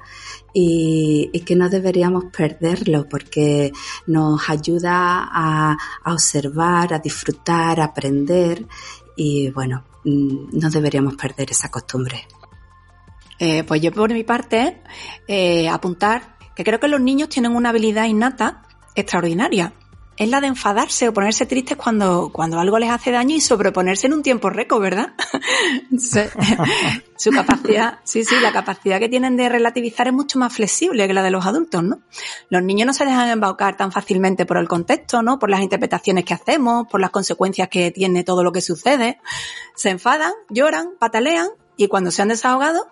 y, 0.54 1.30
que 1.44 1.56
no 1.56 1.68
deberíamos 1.68 2.24
perderlo 2.36 3.06
porque 3.06 3.70
nos 4.06 4.48
ayuda 4.48 5.28
a, 5.30 5.76
observar, 6.06 6.94
a 6.94 6.98
disfrutar, 6.98 7.80
a 7.80 7.84
aprender 7.84 8.66
y 9.14 9.50
bueno, 9.50 9.84
mm, 10.04 10.58
no 10.58 10.70
deberíamos 10.70 11.16
perder 11.16 11.50
esa 11.50 11.68
costumbre. 11.68 12.26
Eh, 13.38 13.64
pues 13.64 13.82
yo 13.82 13.92
por 13.92 14.10
mi 14.10 14.24
parte, 14.24 14.80
eh, 15.28 15.68
apuntar 15.68 16.38
que 16.56 16.64
creo 16.64 16.80
que 16.80 16.88
los 16.88 17.00
niños 17.00 17.28
tienen 17.28 17.54
una 17.54 17.70
habilidad 17.70 18.06
innata 18.06 18.62
extraordinaria 18.94 19.74
es 20.16 20.28
la 20.28 20.40
de 20.40 20.46
enfadarse 20.46 21.08
o 21.08 21.12
ponerse 21.12 21.46
tristes 21.46 21.76
cuando, 21.76 22.30
cuando 22.32 22.60
algo 22.60 22.78
les 22.78 22.90
hace 22.90 23.10
daño 23.10 23.34
y 23.34 23.40
sobreponerse 23.40 24.06
en 24.06 24.14
un 24.14 24.22
tiempo 24.22 24.48
récord, 24.50 24.82
¿verdad? 24.82 25.14
Su 27.16 27.30
capacidad, 27.30 27.98
sí, 28.04 28.24
sí, 28.24 28.34
la 28.40 28.52
capacidad 28.52 28.98
que 28.98 29.08
tienen 29.08 29.36
de 29.36 29.48
relativizar 29.48 30.06
es 30.06 30.12
mucho 30.12 30.38
más 30.38 30.52
flexible 30.52 31.06
que 31.06 31.14
la 31.14 31.22
de 31.22 31.30
los 31.30 31.46
adultos, 31.46 31.82
¿no? 31.82 32.00
Los 32.48 32.62
niños 32.62 32.86
no 32.86 32.92
se 32.92 33.04
dejan 33.04 33.28
embaucar 33.28 33.76
tan 33.76 33.92
fácilmente 33.92 34.46
por 34.46 34.58
el 34.58 34.68
contexto, 34.68 35.22
¿no? 35.22 35.38
Por 35.38 35.50
las 35.50 35.60
interpretaciones 35.60 36.24
que 36.24 36.34
hacemos, 36.34 36.86
por 36.88 37.00
las 37.00 37.10
consecuencias 37.10 37.68
que 37.68 37.90
tiene 37.90 38.24
todo 38.24 38.42
lo 38.42 38.52
que 38.52 38.60
sucede. 38.60 39.18
Se 39.74 39.90
enfadan, 39.90 40.32
lloran, 40.48 40.92
patalean 40.98 41.48
y 41.76 41.88
cuando 41.88 42.10
se 42.10 42.22
han 42.22 42.28
desahogado, 42.28 42.86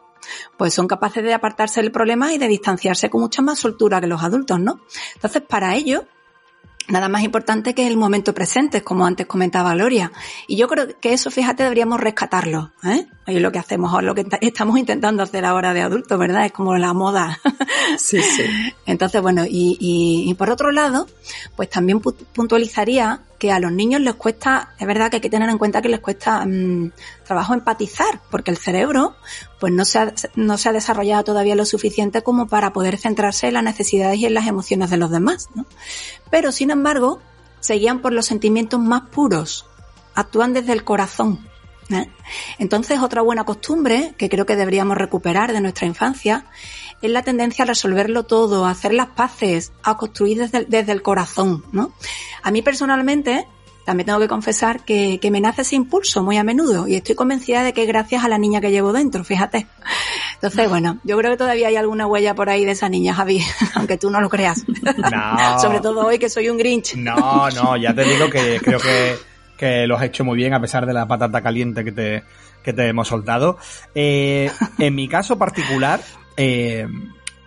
pues 0.57 0.75
son 0.75 0.87
capaces 0.87 1.23
de 1.23 1.35
apartarse 1.35 1.83
del 1.83 1.93
problema 1.93 2.33
y 2.33 2.39
de 2.39 2.49
distanciarse 2.49 3.11
con 3.11 3.21
mucha 3.21 3.43
más 3.43 3.59
soltura 3.59 4.01
que 4.01 4.07
los 4.07 4.23
adultos, 4.23 4.61
¿no? 4.61 4.81
Entonces, 5.15 5.43
para 5.43 5.75
ello, 5.75 6.07
nada 6.89 7.09
más 7.09 7.23
importante 7.23 7.75
que 7.75 7.87
el 7.87 7.97
momento 7.97 8.35
presente, 8.35 8.83
como 8.83 9.07
antes 9.07 9.27
comentaba 9.27 9.75
Gloria. 9.75 10.13
Y 10.47 10.57
yo 10.57 10.69
creo 10.69 10.99
que 11.01 11.13
eso, 11.13 11.31
fíjate, 11.31 11.63
deberíamos 11.63 12.01
rescatarlo. 12.01 12.73
¿eh? 12.85 13.07
Es 13.27 13.41
lo 13.41 13.53
que 13.53 13.59
hacemos, 13.59 13.93
o 13.93 14.03
lo 14.03 14.15
que 14.15 14.27
estamos 14.41 14.79
intentando 14.79 15.23
hacer 15.23 15.45
ahora 15.45 15.75
de 15.75 15.83
adultos, 15.83 16.19
¿verdad? 16.19 16.47
Es 16.47 16.53
como 16.53 16.77
la 16.77 16.93
moda. 16.93 17.41
Sí, 17.99 18.23
sí. 18.23 18.45
Entonces, 18.87 19.21
bueno, 19.21 19.45
y, 19.45 19.77
y, 19.79 20.33
por 20.35 20.51
otro 20.51 20.71
lado, 20.71 21.07
pues 21.57 21.69
también 21.69 22.01
puntualizaría 22.01 23.21
que 23.43 23.51
a 23.51 23.59
los 23.59 23.73
niños 23.73 24.01
les 24.01 24.15
cuesta, 24.15 24.73
es 24.79 24.87
verdad 24.87 25.11
que 25.11 25.17
hay 25.17 25.21
que 25.21 25.29
tener 25.29 25.51
en 25.51 25.59
cuenta 25.59 25.83
que 25.83 25.89
les 25.89 25.99
cuesta 25.99 26.47
mm, 26.47 26.93
trabajo 27.27 27.55
empatizar, 27.55 28.21
porque 28.31 28.53
el 28.53 28.57
cerebro 28.57 29.17
pues 29.59 29.73
no 29.73 29.85
se, 29.85 29.99
ha, 29.99 30.15
no 30.37 30.57
se 30.59 30.69
ha 30.69 30.73
desarrollado 30.73 31.25
todavía 31.25 31.57
lo 31.57 31.65
suficiente 31.65 32.23
como 32.23 32.47
para 32.47 32.73
poder 32.73 32.99
centrarse 32.99 33.49
en 33.49 33.55
las 33.55 33.65
necesidades 33.65 34.19
y 34.19 34.27
en 34.27 34.35
las 34.35 34.47
emociones 34.47 34.91
de 34.91 34.97
los 34.97 35.11
demás. 35.11 35.49
¿no? 35.57 35.67
Pero, 36.31 36.53
sin 36.53 36.71
embargo, 36.71 37.21
se 37.59 37.75
guían 37.75 38.01
por 38.01 38.13
los 38.13 38.27
sentimientos 38.27 38.79
más 38.79 39.11
puros, 39.11 39.67
actúan 40.15 40.53
desde 40.53 40.73
el 40.73 40.85
corazón. 40.85 41.45
¿eh? 41.91 42.09
Entonces, 42.61 43.01
otra 43.01 43.23
buena 43.23 43.43
costumbre 43.43 44.15
que 44.19 44.29
creo 44.29 44.47
que 44.47 44.55
deberíamos 44.55 44.97
recuperar 44.97 45.53
de 45.53 45.61
nuestra 45.61 45.89
infancia 45.89 46.47
es 47.03 47.11
la 47.11 47.23
tendencia 47.23 47.65
a 47.65 47.67
resolverlo 47.67 48.25
todo, 48.25 48.65
a 48.65 48.71
hacer 48.71 48.95
las 48.95 49.09
paces, 49.09 49.73
a 49.83 49.97
construir 49.97 50.39
desde, 50.39 50.65
desde 50.65 50.93
el 50.93 51.03
corazón, 51.03 51.65
¿no? 51.73 51.93
A 52.43 52.51
mí 52.51 52.63
personalmente, 52.63 53.47
también 53.85 54.07
tengo 54.07 54.21
que 54.21 54.29
confesar 54.29 54.85
que, 54.85 55.19
que, 55.21 55.31
me 55.31 55.41
nace 55.41 55.63
ese 55.63 55.77
impulso 55.77 56.23
muy 56.23 56.37
a 56.37 56.45
menudo 56.45 56.87
y 56.87 56.95
estoy 56.95 57.15
convencida 57.15 57.65
de 57.65 57.73
que 57.73 57.83
es 57.83 57.89
gracias 57.89 58.25
a 58.25 58.29
la 58.29 58.39
niña 58.39 58.61
que 58.61 58.71
llevo 58.71 58.93
dentro, 58.93 59.25
fíjate. 59.25 59.67
Entonces, 60.35 60.69
bueno, 60.69 60.99
yo 61.05 61.17
creo 61.19 61.31
que 61.31 61.37
todavía 61.37 61.69
hay 61.69 61.77
alguna 61.77 62.07
huella 62.07 62.35
por 62.35 62.49
ahí 62.49 62.65
de 62.65 62.73
esa 62.73 62.89
niña, 62.89 63.15
Javi, 63.15 63.41
aunque 63.75 63.97
tú 63.97 64.11
no 64.11 64.21
lo 64.21 64.29
creas. 64.29 64.65
No. 64.67 65.59
Sobre 65.61 65.81
todo 65.81 66.07
hoy 66.07 66.19
que 66.19 66.29
soy 66.29 66.49
un 66.49 66.59
Grinch. 66.59 66.97
No, 66.97 67.49
no, 67.51 67.77
ya 67.77 67.95
te 67.95 68.05
digo 68.05 68.29
que 68.31 68.61
creo 68.61 68.81
que, 68.81 69.17
que 69.57 69.87
lo 69.87 69.97
has 69.97 70.05
hecho 70.05 70.25
muy 70.25 70.37
bien 70.37 70.55
a 70.55 70.61
pesar 70.61 70.87
de 70.87 70.93
la 70.93 71.07
patata 71.07 71.43
caliente 71.43 71.85
que 71.85 71.93
te, 71.93 72.25
que 72.63 72.73
te 72.73 72.89
hemos 72.89 73.09
soltado. 73.09 73.59
Eh, 73.95 74.51
en 74.79 74.95
mi 74.95 75.09
caso 75.09 75.39
particular, 75.39 76.01
eh, 76.37 76.87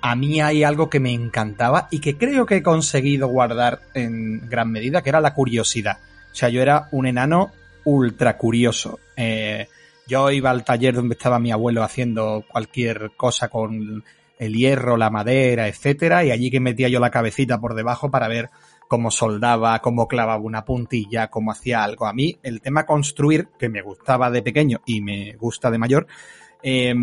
a 0.01 0.15
mí 0.15 0.39
hay 0.39 0.63
algo 0.63 0.89
que 0.89 0.99
me 0.99 1.13
encantaba 1.13 1.87
y 1.89 1.99
que 1.99 2.15
creo 2.15 2.45
que 2.45 2.57
he 2.57 2.63
conseguido 2.63 3.27
guardar 3.27 3.81
en 3.95 4.47
gran 4.47 4.71
medida, 4.71 5.01
que 5.01 5.09
era 5.09 5.19
la 5.19 5.33
curiosidad. 5.33 5.97
O 6.31 6.35
sea, 6.35 6.49
yo 6.49 6.61
era 6.61 6.89
un 6.91 7.07
enano 7.07 7.51
ultra 7.85 8.37
curioso. 8.37 8.99
Eh, 9.15 9.67
yo 10.07 10.29
iba 10.29 10.51
al 10.51 10.63
taller 10.63 10.93
donde 10.93 11.13
estaba 11.13 11.39
mi 11.39 11.51
abuelo 11.51 11.81
haciendo 11.81 12.45
cualquier 12.47 13.13
cosa 13.17 13.47
con 13.47 14.03
el 14.37 14.53
hierro, 14.53 14.97
la 14.97 15.09
madera, 15.09 15.67
etcétera, 15.67 16.23
y 16.23 16.31
allí 16.31 16.51
que 16.51 16.59
metía 16.59 16.89
yo 16.89 16.99
la 16.99 17.09
cabecita 17.09 17.59
por 17.59 17.73
debajo 17.73 18.11
para 18.11 18.27
ver 18.27 18.49
cómo 18.87 19.09
soldaba, 19.09 19.81
cómo 19.81 20.07
clavaba 20.07 20.43
una 20.43 20.65
puntilla, 20.65 21.29
cómo 21.29 21.51
hacía 21.51 21.83
algo. 21.83 22.05
A 22.05 22.13
mí 22.13 22.37
el 22.43 22.61
tema 22.61 22.85
construir, 22.85 23.47
que 23.57 23.69
me 23.69 23.81
gustaba 23.81 24.29
de 24.29 24.43
pequeño 24.43 24.81
y 24.85 25.01
me 25.01 25.33
gusta 25.37 25.71
de 25.71 25.77
mayor, 25.77 26.05
eh, 26.61 26.93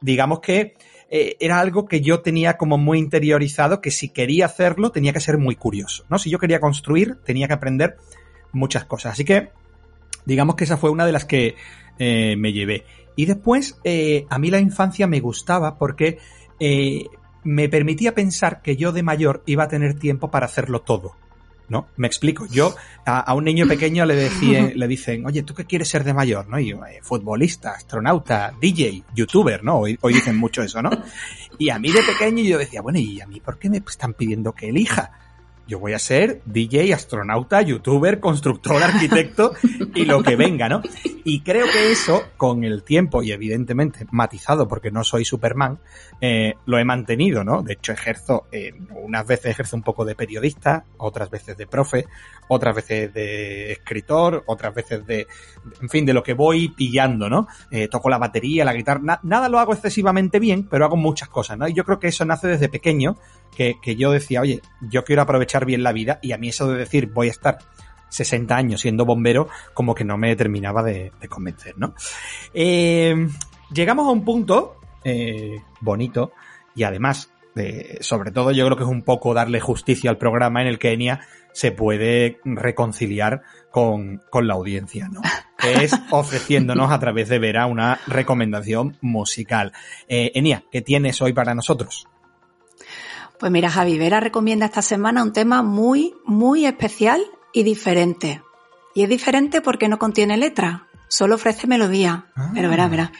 digamos 0.00 0.40
que 0.40 0.74
eh, 1.08 1.36
era 1.40 1.60
algo 1.60 1.86
que 1.86 2.00
yo 2.00 2.20
tenía 2.20 2.56
como 2.56 2.78
muy 2.78 2.98
interiorizado, 2.98 3.80
que 3.80 3.90
si 3.90 4.08
quería 4.08 4.46
hacerlo 4.46 4.90
tenía 4.90 5.12
que 5.12 5.20
ser 5.20 5.38
muy 5.38 5.56
curioso, 5.56 6.04
¿no? 6.08 6.18
Si 6.18 6.30
yo 6.30 6.38
quería 6.38 6.60
construir, 6.60 7.16
tenía 7.24 7.46
que 7.46 7.54
aprender 7.54 7.96
muchas 8.52 8.84
cosas. 8.84 9.12
Así 9.12 9.24
que, 9.24 9.50
digamos 10.24 10.56
que 10.56 10.64
esa 10.64 10.76
fue 10.76 10.90
una 10.90 11.06
de 11.06 11.12
las 11.12 11.24
que 11.24 11.54
eh, 11.98 12.36
me 12.36 12.52
llevé. 12.52 12.84
Y 13.14 13.26
después, 13.26 13.78
eh, 13.84 14.26
a 14.28 14.38
mí 14.38 14.50
la 14.50 14.60
infancia 14.60 15.06
me 15.06 15.20
gustaba 15.20 15.78
porque 15.78 16.18
me 17.44 17.68
permitía 17.68 18.14
pensar 18.14 18.62
que 18.62 18.76
yo 18.76 18.92
de 18.92 19.02
mayor 19.02 19.42
iba 19.46 19.64
a 19.64 19.68
tener 19.68 19.98
tiempo 19.98 20.30
para 20.30 20.46
hacerlo 20.46 20.80
todo. 20.80 21.16
¿No? 21.68 21.88
Me 21.96 22.06
explico. 22.06 22.46
Yo 22.46 22.74
a, 23.04 23.20
a 23.20 23.34
un 23.34 23.44
niño 23.44 23.66
pequeño 23.66 24.04
le 24.06 24.14
decían, 24.14 24.72
le 24.76 24.86
dicen, 24.88 25.26
oye, 25.26 25.42
¿tú 25.42 25.54
qué 25.54 25.64
quieres 25.64 25.88
ser 25.88 26.04
de 26.04 26.14
mayor? 26.14 26.48
¿No? 26.48 26.60
Y 26.60 26.68
yo, 26.68 26.84
eh, 26.86 27.00
futbolista, 27.02 27.72
astronauta, 27.72 28.52
DJ, 28.60 29.02
youtuber, 29.14 29.64
¿no? 29.64 29.78
Hoy, 29.78 29.98
hoy 30.00 30.14
dicen 30.14 30.36
mucho 30.36 30.62
eso, 30.62 30.80
¿no? 30.80 30.90
Y 31.58 31.70
a 31.70 31.78
mí 31.78 31.90
de 31.90 32.02
pequeño 32.02 32.44
yo 32.44 32.58
decía, 32.58 32.82
bueno, 32.82 32.98
¿y 32.98 33.20
a 33.20 33.26
mí 33.26 33.40
por 33.40 33.58
qué 33.58 33.68
me 33.68 33.78
están 33.78 34.14
pidiendo 34.14 34.52
que 34.52 34.68
elija? 34.68 35.10
Yo 35.66 35.78
voy 35.78 35.92
a 35.92 35.98
ser 35.98 36.40
DJ, 36.44 36.94
astronauta, 36.94 37.60
youtuber, 37.62 38.20
constructor, 38.20 38.82
arquitecto 38.82 39.52
y 39.94 40.04
lo 40.04 40.22
que 40.22 40.36
venga, 40.36 40.68
¿no? 40.68 40.82
Y 41.24 41.40
creo 41.40 41.66
que 41.66 41.90
eso, 41.90 42.22
con 42.36 42.62
el 42.62 42.84
tiempo 42.84 43.22
y 43.22 43.32
evidentemente 43.32 44.06
matizado 44.12 44.68
porque 44.68 44.92
no 44.92 45.02
soy 45.02 45.24
Superman, 45.24 45.80
eh, 46.20 46.54
lo 46.66 46.78
he 46.78 46.84
mantenido, 46.84 47.42
¿no? 47.42 47.62
De 47.62 47.74
hecho, 47.74 47.92
ejerzo, 47.92 48.46
eh, 48.52 48.72
unas 48.90 49.26
veces 49.26 49.46
ejerzo 49.46 49.76
un 49.76 49.82
poco 49.82 50.04
de 50.04 50.14
periodista, 50.14 50.84
otras 50.98 51.30
veces 51.30 51.56
de 51.56 51.66
profe, 51.66 52.06
otras 52.48 52.76
veces 52.76 53.12
de 53.12 53.72
escritor, 53.72 54.44
otras 54.46 54.74
veces 54.74 55.04
de, 55.06 55.26
en 55.80 55.88
fin, 55.88 56.06
de 56.06 56.14
lo 56.14 56.22
que 56.22 56.34
voy 56.34 56.68
pillando, 56.68 57.28
¿no? 57.28 57.48
Eh, 57.70 57.88
toco 57.88 58.08
la 58.08 58.18
batería, 58.18 58.64
la 58.64 58.72
guitarra, 58.72 59.00
na 59.02 59.20
nada 59.22 59.48
lo 59.48 59.58
hago 59.58 59.72
excesivamente 59.72 60.38
bien, 60.38 60.68
pero 60.68 60.84
hago 60.84 60.96
muchas 60.96 61.28
cosas, 61.28 61.58
¿no? 61.58 61.66
Y 61.66 61.72
yo 61.72 61.84
creo 61.84 61.98
que 61.98 62.08
eso 62.08 62.24
nace 62.24 62.46
desde 62.46 62.68
pequeño, 62.68 63.16
que, 63.56 63.76
que 63.80 63.96
yo 63.96 64.10
decía, 64.10 64.40
oye, 64.40 64.60
yo 64.80 65.04
quiero 65.04 65.22
aprovechar 65.22 65.64
bien 65.64 65.82
la 65.82 65.92
vida 65.92 66.18
y 66.22 66.32
a 66.32 66.38
mí 66.38 66.48
eso 66.48 66.70
de 66.70 66.78
decir 66.78 67.10
voy 67.12 67.28
a 67.28 67.30
estar 67.30 67.58
60 68.08 68.54
años 68.54 68.80
siendo 68.80 69.04
bombero 69.04 69.48
como 69.74 69.94
que 69.94 70.04
no 70.04 70.16
me 70.16 70.34
terminaba 70.36 70.82
de, 70.82 71.12
de 71.20 71.28
convencer, 71.28 71.74
¿no? 71.76 71.94
Eh, 72.54 73.28
llegamos 73.72 74.06
a 74.06 74.10
un 74.10 74.24
punto 74.24 74.76
eh, 75.04 75.62
bonito 75.80 76.32
y 76.74 76.82
además, 76.82 77.30
eh, 77.56 77.98
sobre 78.00 78.30
todo 78.30 78.52
yo 78.52 78.64
creo 78.66 78.76
que 78.76 78.84
es 78.84 78.90
un 78.90 79.02
poco 79.02 79.34
darle 79.34 79.60
justicia 79.60 80.10
al 80.10 80.18
programa 80.18 80.60
en 80.62 80.68
el 80.68 80.78
que 80.78 80.92
Enia 80.92 81.20
se 81.52 81.72
puede 81.72 82.38
reconciliar 82.44 83.42
con, 83.70 84.20
con 84.30 84.46
la 84.46 84.54
audiencia, 84.54 85.08
¿no? 85.08 85.22
Que 85.56 85.84
es 85.84 85.94
ofreciéndonos 86.10 86.92
a 86.92 86.98
través 87.00 87.30
de 87.30 87.38
Vera 87.38 87.66
una 87.66 87.98
recomendación 88.06 88.98
musical. 89.00 89.72
Eh, 90.06 90.32
Enia, 90.34 90.64
¿qué 90.70 90.82
tienes 90.82 91.22
hoy 91.22 91.32
para 91.32 91.54
nosotros? 91.54 92.06
Pues 93.38 93.52
mira, 93.52 93.70
Javi 93.70 93.98
Vera 93.98 94.20
recomienda 94.20 94.66
esta 94.66 94.82
semana 94.82 95.22
un 95.22 95.32
tema 95.32 95.62
muy, 95.62 96.14
muy 96.24 96.66
especial 96.66 97.22
y 97.52 97.62
diferente. 97.62 98.42
Y 98.94 99.02
es 99.02 99.08
diferente 99.08 99.60
porque 99.60 99.88
no 99.88 99.98
contiene 99.98 100.36
letra, 100.36 100.86
solo 101.08 101.34
ofrece 101.34 101.66
melodía. 101.66 102.26
Ah. 102.34 102.50
Pero 102.54 102.70
verá, 102.70 102.88
verá. 102.88 103.12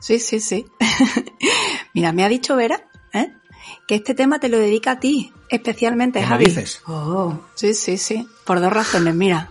Sí, 0.00 0.18
sí, 0.18 0.40
sí. 0.40 0.66
mira, 1.94 2.12
me 2.12 2.24
ha 2.24 2.28
dicho 2.28 2.56
Vera, 2.56 2.88
¿eh? 3.12 3.32
que 3.86 3.96
este 3.96 4.14
tema 4.14 4.38
te 4.38 4.48
lo 4.48 4.58
dedica 4.58 4.92
a 4.92 5.00
ti, 5.00 5.32
especialmente, 5.50 6.20
¿Qué 6.20 6.26
Javi. 6.26 6.44
me 6.44 6.50
dices? 6.50 6.80
Oh, 6.86 7.38
sí, 7.54 7.74
sí, 7.74 7.98
sí. 7.98 8.26
Por 8.44 8.60
dos 8.60 8.72
razones, 8.72 9.14
mira. 9.14 9.50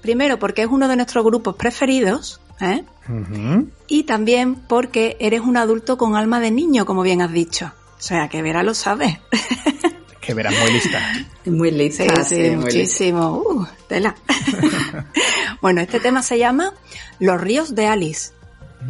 Primero, 0.00 0.38
porque 0.38 0.62
es 0.62 0.68
uno 0.68 0.86
de 0.88 0.96
nuestros 0.96 1.24
grupos 1.24 1.56
preferidos, 1.56 2.40
¿eh? 2.60 2.84
Uh 3.08 3.12
-huh. 3.12 3.70
Y 3.88 4.04
también 4.04 4.54
porque 4.54 5.16
eres 5.18 5.40
un 5.40 5.56
adulto 5.56 5.98
con 5.98 6.14
alma 6.14 6.38
de 6.40 6.50
niño, 6.52 6.86
como 6.86 7.02
bien 7.02 7.20
has 7.20 7.32
dicho. 7.32 7.72
O 7.98 8.00
sea, 8.00 8.28
que 8.28 8.42
Vera 8.42 8.62
lo 8.62 8.74
sabe. 8.74 9.20
que 10.20 10.34
Vera 10.34 10.50
es 10.50 10.60
muy 10.60 10.72
lista. 10.72 11.12
Muy 11.46 11.70
lista, 11.70 12.24
sí, 12.24 12.50
sí, 12.50 12.56
muchísimo. 12.56 13.42
Uh, 13.44 13.66
tela. 13.88 14.14
bueno, 15.60 15.80
este 15.80 16.00
tema 16.00 16.22
se 16.22 16.38
llama 16.38 16.74
Los 17.18 17.40
ríos 17.40 17.74
de 17.74 17.86
Alice. 17.86 18.30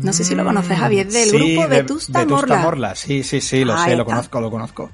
No 0.02 0.12
sé 0.12 0.22
si 0.22 0.34
lo 0.34 0.44
conoces, 0.44 0.78
Javi, 0.78 1.00
es 1.00 1.12
del 1.12 1.30
sí, 1.30 1.36
grupo 1.36 1.62
de, 1.68 1.82
Vetusta, 1.82 2.18
Vetusta 2.18 2.36
Morla. 2.36 2.56
Morla. 2.58 2.94
Sí, 2.94 3.22
sí, 3.22 3.40
sí, 3.40 3.64
lo 3.64 3.72
sé, 3.78 3.96
lo 3.96 4.02
está. 4.02 4.04
conozco, 4.04 4.40
lo 4.40 4.50
conozco. 4.50 4.90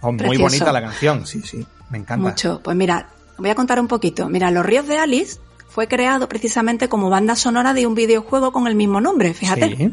Oh, 0.00 0.12
muy 0.12 0.18
Precioso. 0.18 0.42
bonita 0.42 0.72
la 0.72 0.80
canción, 0.80 1.26
sí, 1.26 1.42
sí, 1.42 1.66
me 1.90 1.98
encanta. 1.98 2.28
Mucho. 2.28 2.60
Pues 2.62 2.76
mira, 2.76 3.08
voy 3.36 3.50
a 3.50 3.56
contar 3.56 3.80
un 3.80 3.88
poquito. 3.88 4.28
Mira, 4.28 4.52
Los 4.52 4.64
ríos 4.64 4.86
de 4.86 4.98
Alice 4.98 5.40
fue 5.68 5.88
creado 5.88 6.28
precisamente 6.28 6.88
como 6.88 7.10
banda 7.10 7.34
sonora 7.34 7.74
de 7.74 7.86
un 7.86 7.96
videojuego 7.96 8.52
con 8.52 8.68
el 8.68 8.76
mismo 8.76 9.00
nombre, 9.00 9.34
fíjate. 9.34 9.76
Sí. 9.76 9.92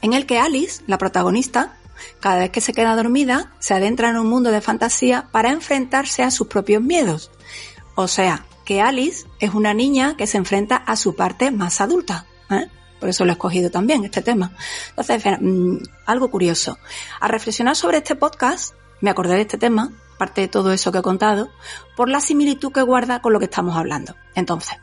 en 0.00 0.12
el 0.12 0.26
que 0.26 0.38
Alice, 0.38 0.82
la 0.86 0.96
protagonista, 0.96 1.76
cada 2.20 2.38
vez 2.38 2.50
que 2.50 2.60
se 2.60 2.72
queda 2.72 2.96
dormida, 2.96 3.52
se 3.58 3.74
adentra 3.74 4.10
en 4.10 4.16
un 4.16 4.28
mundo 4.28 4.50
de 4.50 4.60
fantasía 4.60 5.28
para 5.32 5.50
enfrentarse 5.50 6.22
a 6.22 6.30
sus 6.30 6.46
propios 6.46 6.82
miedos. 6.82 7.30
O 7.94 8.08
sea, 8.08 8.44
que 8.64 8.80
Alice 8.80 9.26
es 9.40 9.52
una 9.54 9.74
niña 9.74 10.16
que 10.16 10.26
se 10.26 10.38
enfrenta 10.38 10.76
a 10.76 10.96
su 10.96 11.16
parte 11.16 11.50
más 11.50 11.80
adulta. 11.80 12.26
¿eh? 12.50 12.68
Por 13.00 13.08
eso 13.08 13.24
lo 13.24 13.30
he 13.30 13.32
escogido 13.32 13.70
también, 13.70 14.04
este 14.04 14.22
tema. 14.22 14.52
Entonces, 14.90 15.24
mmm, 15.40 15.78
algo 16.06 16.30
curioso. 16.30 16.78
Al 17.20 17.30
reflexionar 17.30 17.74
sobre 17.74 17.98
este 17.98 18.14
podcast, 18.14 18.74
me 19.00 19.10
acordé 19.10 19.34
de 19.34 19.40
este 19.40 19.58
tema, 19.58 19.90
parte 20.18 20.42
de 20.42 20.48
todo 20.48 20.72
eso 20.72 20.92
que 20.92 20.98
he 20.98 21.02
contado, 21.02 21.50
por 21.96 22.08
la 22.08 22.20
similitud 22.20 22.72
que 22.72 22.82
guarda 22.82 23.22
con 23.22 23.32
lo 23.32 23.38
que 23.38 23.46
estamos 23.46 23.76
hablando. 23.76 24.14
Entonces, 24.34 24.78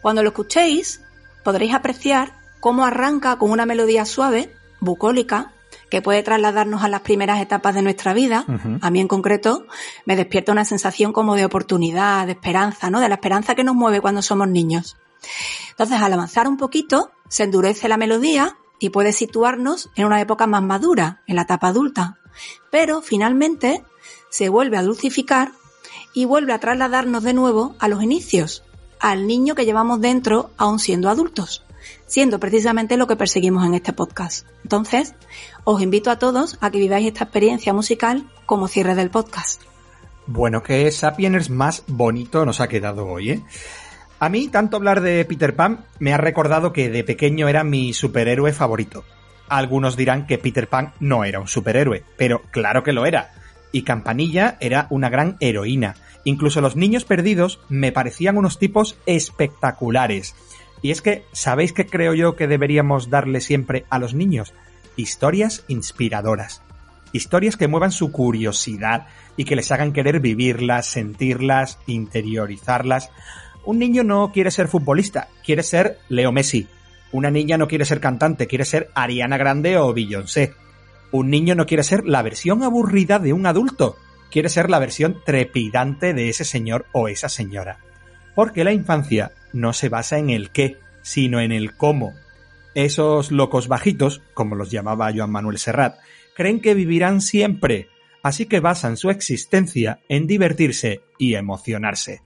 cuando 0.00 0.22
lo 0.22 0.30
escuchéis, 0.30 1.02
podréis 1.44 1.74
apreciar 1.74 2.34
cómo 2.60 2.84
arranca 2.84 3.36
con 3.38 3.50
una 3.50 3.66
melodía 3.66 4.06
suave, 4.06 4.56
bucólica, 4.80 5.52
que 5.90 6.00
puede 6.00 6.22
trasladarnos 6.22 6.82
a 6.82 6.88
las 6.88 7.00
primeras 7.00 7.40
etapas 7.40 7.74
de 7.74 7.82
nuestra 7.82 8.14
vida. 8.14 8.44
Uh 8.46 8.52
-huh. 8.52 8.78
A 8.80 8.90
mí 8.90 9.00
en 9.00 9.08
concreto 9.08 9.66
me 10.06 10.16
despierta 10.16 10.52
una 10.52 10.64
sensación 10.64 11.12
como 11.12 11.34
de 11.34 11.44
oportunidad, 11.44 12.26
de 12.26 12.32
esperanza, 12.32 12.88
¿no? 12.90 13.00
De 13.00 13.08
la 13.08 13.16
esperanza 13.16 13.54
que 13.54 13.64
nos 13.64 13.74
mueve 13.74 14.00
cuando 14.00 14.22
somos 14.22 14.48
niños. 14.48 14.96
Entonces, 15.70 16.00
al 16.00 16.12
avanzar 16.12 16.48
un 16.48 16.56
poquito, 16.56 17.10
se 17.28 17.42
endurece 17.42 17.88
la 17.88 17.96
melodía 17.96 18.56
y 18.78 18.90
puede 18.90 19.12
situarnos 19.12 19.90
en 19.96 20.06
una 20.06 20.20
época 20.20 20.46
más 20.46 20.62
madura, 20.62 21.22
en 21.26 21.36
la 21.36 21.42
etapa 21.42 21.68
adulta. 21.68 22.18
Pero 22.70 23.02
finalmente 23.02 23.84
se 24.30 24.48
vuelve 24.48 24.78
a 24.78 24.82
dulcificar 24.82 25.52
y 26.14 26.24
vuelve 26.24 26.52
a 26.52 26.60
trasladarnos 26.60 27.22
de 27.22 27.34
nuevo 27.34 27.74
a 27.78 27.88
los 27.88 28.02
inicios, 28.02 28.62
al 29.00 29.26
niño 29.26 29.54
que 29.54 29.64
llevamos 29.64 30.00
dentro 30.00 30.50
aún 30.56 30.78
siendo 30.78 31.10
adultos 31.10 31.64
siendo 32.06 32.40
precisamente 32.40 32.96
lo 32.96 33.06
que 33.06 33.16
perseguimos 33.16 33.64
en 33.66 33.74
este 33.74 33.92
podcast. 33.92 34.46
Entonces, 34.62 35.14
os 35.64 35.82
invito 35.82 36.10
a 36.10 36.18
todos 36.18 36.58
a 36.60 36.70
que 36.70 36.78
viváis 36.78 37.06
esta 37.06 37.24
experiencia 37.24 37.72
musical 37.72 38.24
como 38.46 38.68
cierre 38.68 38.94
del 38.94 39.10
podcast. 39.10 39.62
Bueno, 40.26 40.62
que 40.62 40.90
Sapiens 40.90 41.50
más 41.50 41.82
bonito 41.86 42.44
nos 42.46 42.60
ha 42.60 42.68
quedado 42.68 43.06
hoy, 43.06 43.30
¿eh? 43.30 43.42
A 44.20 44.28
mí, 44.28 44.48
tanto 44.48 44.76
hablar 44.76 45.00
de 45.00 45.24
Peter 45.24 45.56
Pan 45.56 45.86
me 45.98 46.12
ha 46.12 46.18
recordado 46.18 46.72
que 46.74 46.90
de 46.90 47.04
pequeño 47.04 47.48
era 47.48 47.64
mi 47.64 47.94
superhéroe 47.94 48.52
favorito. 48.52 49.02
Algunos 49.48 49.96
dirán 49.96 50.26
que 50.26 50.38
Peter 50.38 50.68
Pan 50.68 50.92
no 51.00 51.24
era 51.24 51.40
un 51.40 51.48
superhéroe, 51.48 52.04
pero 52.18 52.42
claro 52.50 52.84
que 52.84 52.92
lo 52.92 53.06
era. 53.06 53.32
Y 53.72 53.82
Campanilla 53.82 54.58
era 54.60 54.86
una 54.90 55.08
gran 55.08 55.36
heroína. 55.40 55.96
Incluso 56.24 56.60
los 56.60 56.76
niños 56.76 57.04
perdidos 57.04 57.60
me 57.68 57.92
parecían 57.92 58.36
unos 58.36 58.58
tipos 58.58 58.98
espectaculares 59.06 60.34
Y 60.82 60.90
es 60.90 61.02
que, 61.02 61.24
¿sabéis 61.32 61.72
qué 61.72 61.86
creo 61.86 62.14
yo 62.14 62.36
que 62.36 62.46
deberíamos 62.46 63.10
darle 63.10 63.40
siempre 63.40 63.84
a 63.90 63.98
los 63.98 64.14
niños? 64.14 64.54
Historias 64.96 65.64
inspiradoras. 65.68 66.62
Historias 67.12 67.56
que 67.56 67.68
muevan 67.68 67.92
su 67.92 68.12
curiosidad 68.12 69.06
y 69.36 69.44
que 69.44 69.56
les 69.56 69.70
hagan 69.72 69.92
querer 69.92 70.20
vivirlas, 70.20 70.86
sentirlas, 70.86 71.78
interiorizarlas. 71.86 73.10
Un 73.64 73.78
niño 73.78 74.04
no 74.04 74.32
quiere 74.32 74.50
ser 74.50 74.68
futbolista, 74.68 75.28
quiere 75.44 75.62
ser 75.62 75.98
Leo 76.08 76.32
Messi. 76.32 76.68
Una 77.12 77.30
niña 77.30 77.58
no 77.58 77.66
quiere 77.66 77.84
ser 77.84 78.00
cantante, 78.00 78.46
quiere 78.46 78.64
ser 78.64 78.90
Ariana 78.94 79.36
Grande 79.36 79.76
o 79.76 79.92
Beyoncé. 79.92 80.54
Un 81.10 81.30
niño 81.30 81.56
no 81.56 81.66
quiere 81.66 81.82
ser 81.82 82.06
la 82.06 82.22
versión 82.22 82.62
aburrida 82.62 83.18
de 83.18 83.32
un 83.32 83.46
adulto, 83.46 83.96
quiere 84.30 84.48
ser 84.48 84.70
la 84.70 84.78
versión 84.78 85.20
trepidante 85.24 86.14
de 86.14 86.28
ese 86.28 86.44
señor 86.44 86.86
o 86.92 87.08
esa 87.08 87.28
señora. 87.28 87.78
Porque 88.36 88.62
la 88.62 88.72
infancia 88.72 89.32
no 89.52 89.72
se 89.72 89.88
basa 89.88 90.18
en 90.18 90.30
el 90.30 90.50
qué, 90.50 90.78
sino 91.02 91.40
en 91.40 91.52
el 91.52 91.76
cómo. 91.76 92.14
Esos 92.74 93.32
locos 93.32 93.68
bajitos, 93.68 94.22
como 94.34 94.54
los 94.54 94.70
llamaba 94.70 95.12
Joan 95.14 95.30
Manuel 95.30 95.58
Serrat, 95.58 95.96
creen 96.34 96.60
que 96.60 96.74
vivirán 96.74 97.20
siempre, 97.20 97.88
así 98.22 98.46
que 98.46 98.60
basan 98.60 98.96
su 98.96 99.10
existencia 99.10 100.00
en 100.08 100.26
divertirse 100.26 101.02
y 101.18 101.34
emocionarse. 101.34 102.22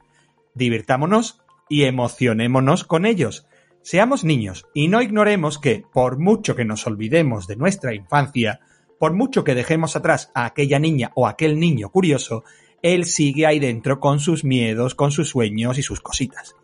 Divirtámonos 0.55 1.41
y 1.69 1.85
emocionémonos 1.85 2.85
con 2.85 3.07
ellos. 3.07 3.47
Seamos 3.83 4.25
niños 4.25 4.67
y 4.75 4.89
no 4.89 5.03
ignoremos 5.03 5.59
que, 5.59 5.85
por 5.93 6.19
mucho 6.19 6.57
que 6.57 6.65
nos 6.65 6.87
olvidemos 6.87 7.47
de 7.47 7.57
nuestra 7.57 7.95
infancia, 7.95 8.61
por 8.99 9.13
mucho 9.13 9.45
que 9.45 9.55
dejemos 9.55 9.97
atrás 9.97 10.31
a 10.35 10.47
aquella 10.47 10.79
niña 10.79 11.11
o 11.15 11.27
aquel 11.27 11.59
niño 11.59 11.91
curioso, 11.91 12.45
él 12.83 13.07
sigue 13.07 13.47
ahí 13.47 13.59
dentro 13.59 13.99
con 13.99 14.21
sus 14.21 14.45
miedos, 14.45 14.95
con 14.95 15.11
sus 15.11 15.31
sueños 15.31 15.79
y 15.79 15.83
sus 15.83 16.01
cositas. 16.01 16.55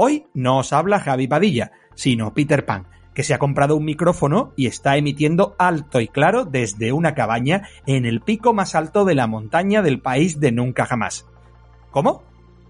Hoy 0.00 0.28
no 0.32 0.58
os 0.58 0.72
habla 0.72 1.00
Javi 1.00 1.26
Padilla, 1.26 1.72
sino 1.96 2.32
Peter 2.32 2.64
Pan, 2.64 2.86
que 3.14 3.24
se 3.24 3.34
ha 3.34 3.40
comprado 3.40 3.74
un 3.74 3.84
micrófono 3.84 4.52
y 4.54 4.68
está 4.68 4.96
emitiendo 4.96 5.56
alto 5.58 6.00
y 6.00 6.06
claro 6.06 6.44
desde 6.44 6.92
una 6.92 7.16
cabaña 7.16 7.68
en 7.84 8.06
el 8.06 8.20
pico 8.20 8.54
más 8.54 8.76
alto 8.76 9.04
de 9.04 9.16
la 9.16 9.26
montaña 9.26 9.82
del 9.82 10.00
país 10.00 10.38
de 10.38 10.52
Nunca 10.52 10.86
Jamás. 10.86 11.26
¿Cómo? 11.90 12.22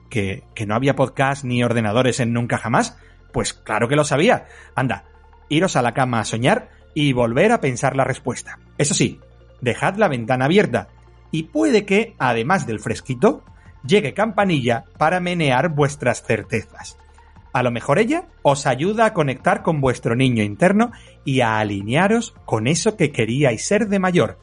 ¿Que, 0.08 0.44
que 0.54 0.64
no 0.64 0.74
había 0.74 0.96
podcast 0.96 1.44
ni 1.44 1.62
ordenadores 1.62 2.18
en 2.20 2.32
Nunca 2.32 2.56
Jamás? 2.56 2.96
Pues 3.30 3.52
claro 3.52 3.88
que 3.88 3.96
lo 3.96 4.04
sabía. 4.04 4.46
Anda, 4.74 5.04
iros 5.50 5.76
a 5.76 5.82
la 5.82 5.92
cama 5.92 6.20
a 6.20 6.24
soñar 6.24 6.70
y 6.94 7.12
volver 7.12 7.52
a 7.52 7.60
pensar 7.60 7.94
la 7.94 8.04
respuesta. 8.04 8.58
Eso 8.78 8.94
sí, 8.94 9.20
dejad 9.60 9.96
la 9.96 10.08
ventana 10.08 10.46
abierta 10.46 10.88
y 11.30 11.42
puede 11.42 11.84
que, 11.84 12.14
además 12.18 12.66
del 12.66 12.80
fresquito, 12.80 13.44
llegue 13.84 14.14
campanilla 14.14 14.84
para 14.96 15.20
menear 15.20 15.68
vuestras 15.68 16.22
certezas. 16.22 16.96
A 17.52 17.62
lo 17.62 17.70
mejor 17.70 17.98
ella 17.98 18.26
os 18.42 18.66
ayuda 18.66 19.06
a 19.06 19.14
conectar 19.14 19.62
con 19.62 19.80
vuestro 19.80 20.14
niño 20.14 20.42
interno 20.42 20.92
y 21.24 21.40
a 21.40 21.58
alinearos 21.58 22.34
con 22.44 22.66
eso 22.66 22.96
que 22.96 23.12
queríais 23.12 23.66
ser 23.66 23.88
de 23.88 23.98
mayor. 23.98 24.38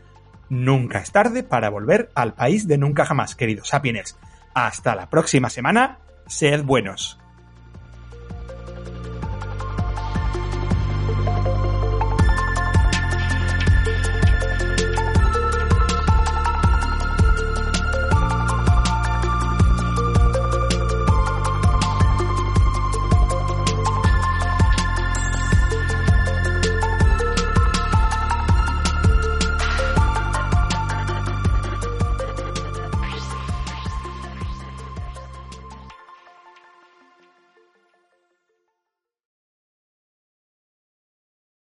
Nunca 0.49 0.99
es 0.99 1.11
tarde 1.11 1.43
para 1.43 1.69
volver 1.69 2.09
al 2.15 2.33
país 2.33 2.67
de 2.67 2.77
nunca 2.77 3.05
jamás, 3.05 3.35
queridos 3.35 3.69
sapiens. 3.69 4.17
Hasta 4.53 4.95
la 4.95 5.09
próxima 5.09 5.49
semana, 5.49 5.99
sed 6.27 6.63
buenos. 6.63 7.19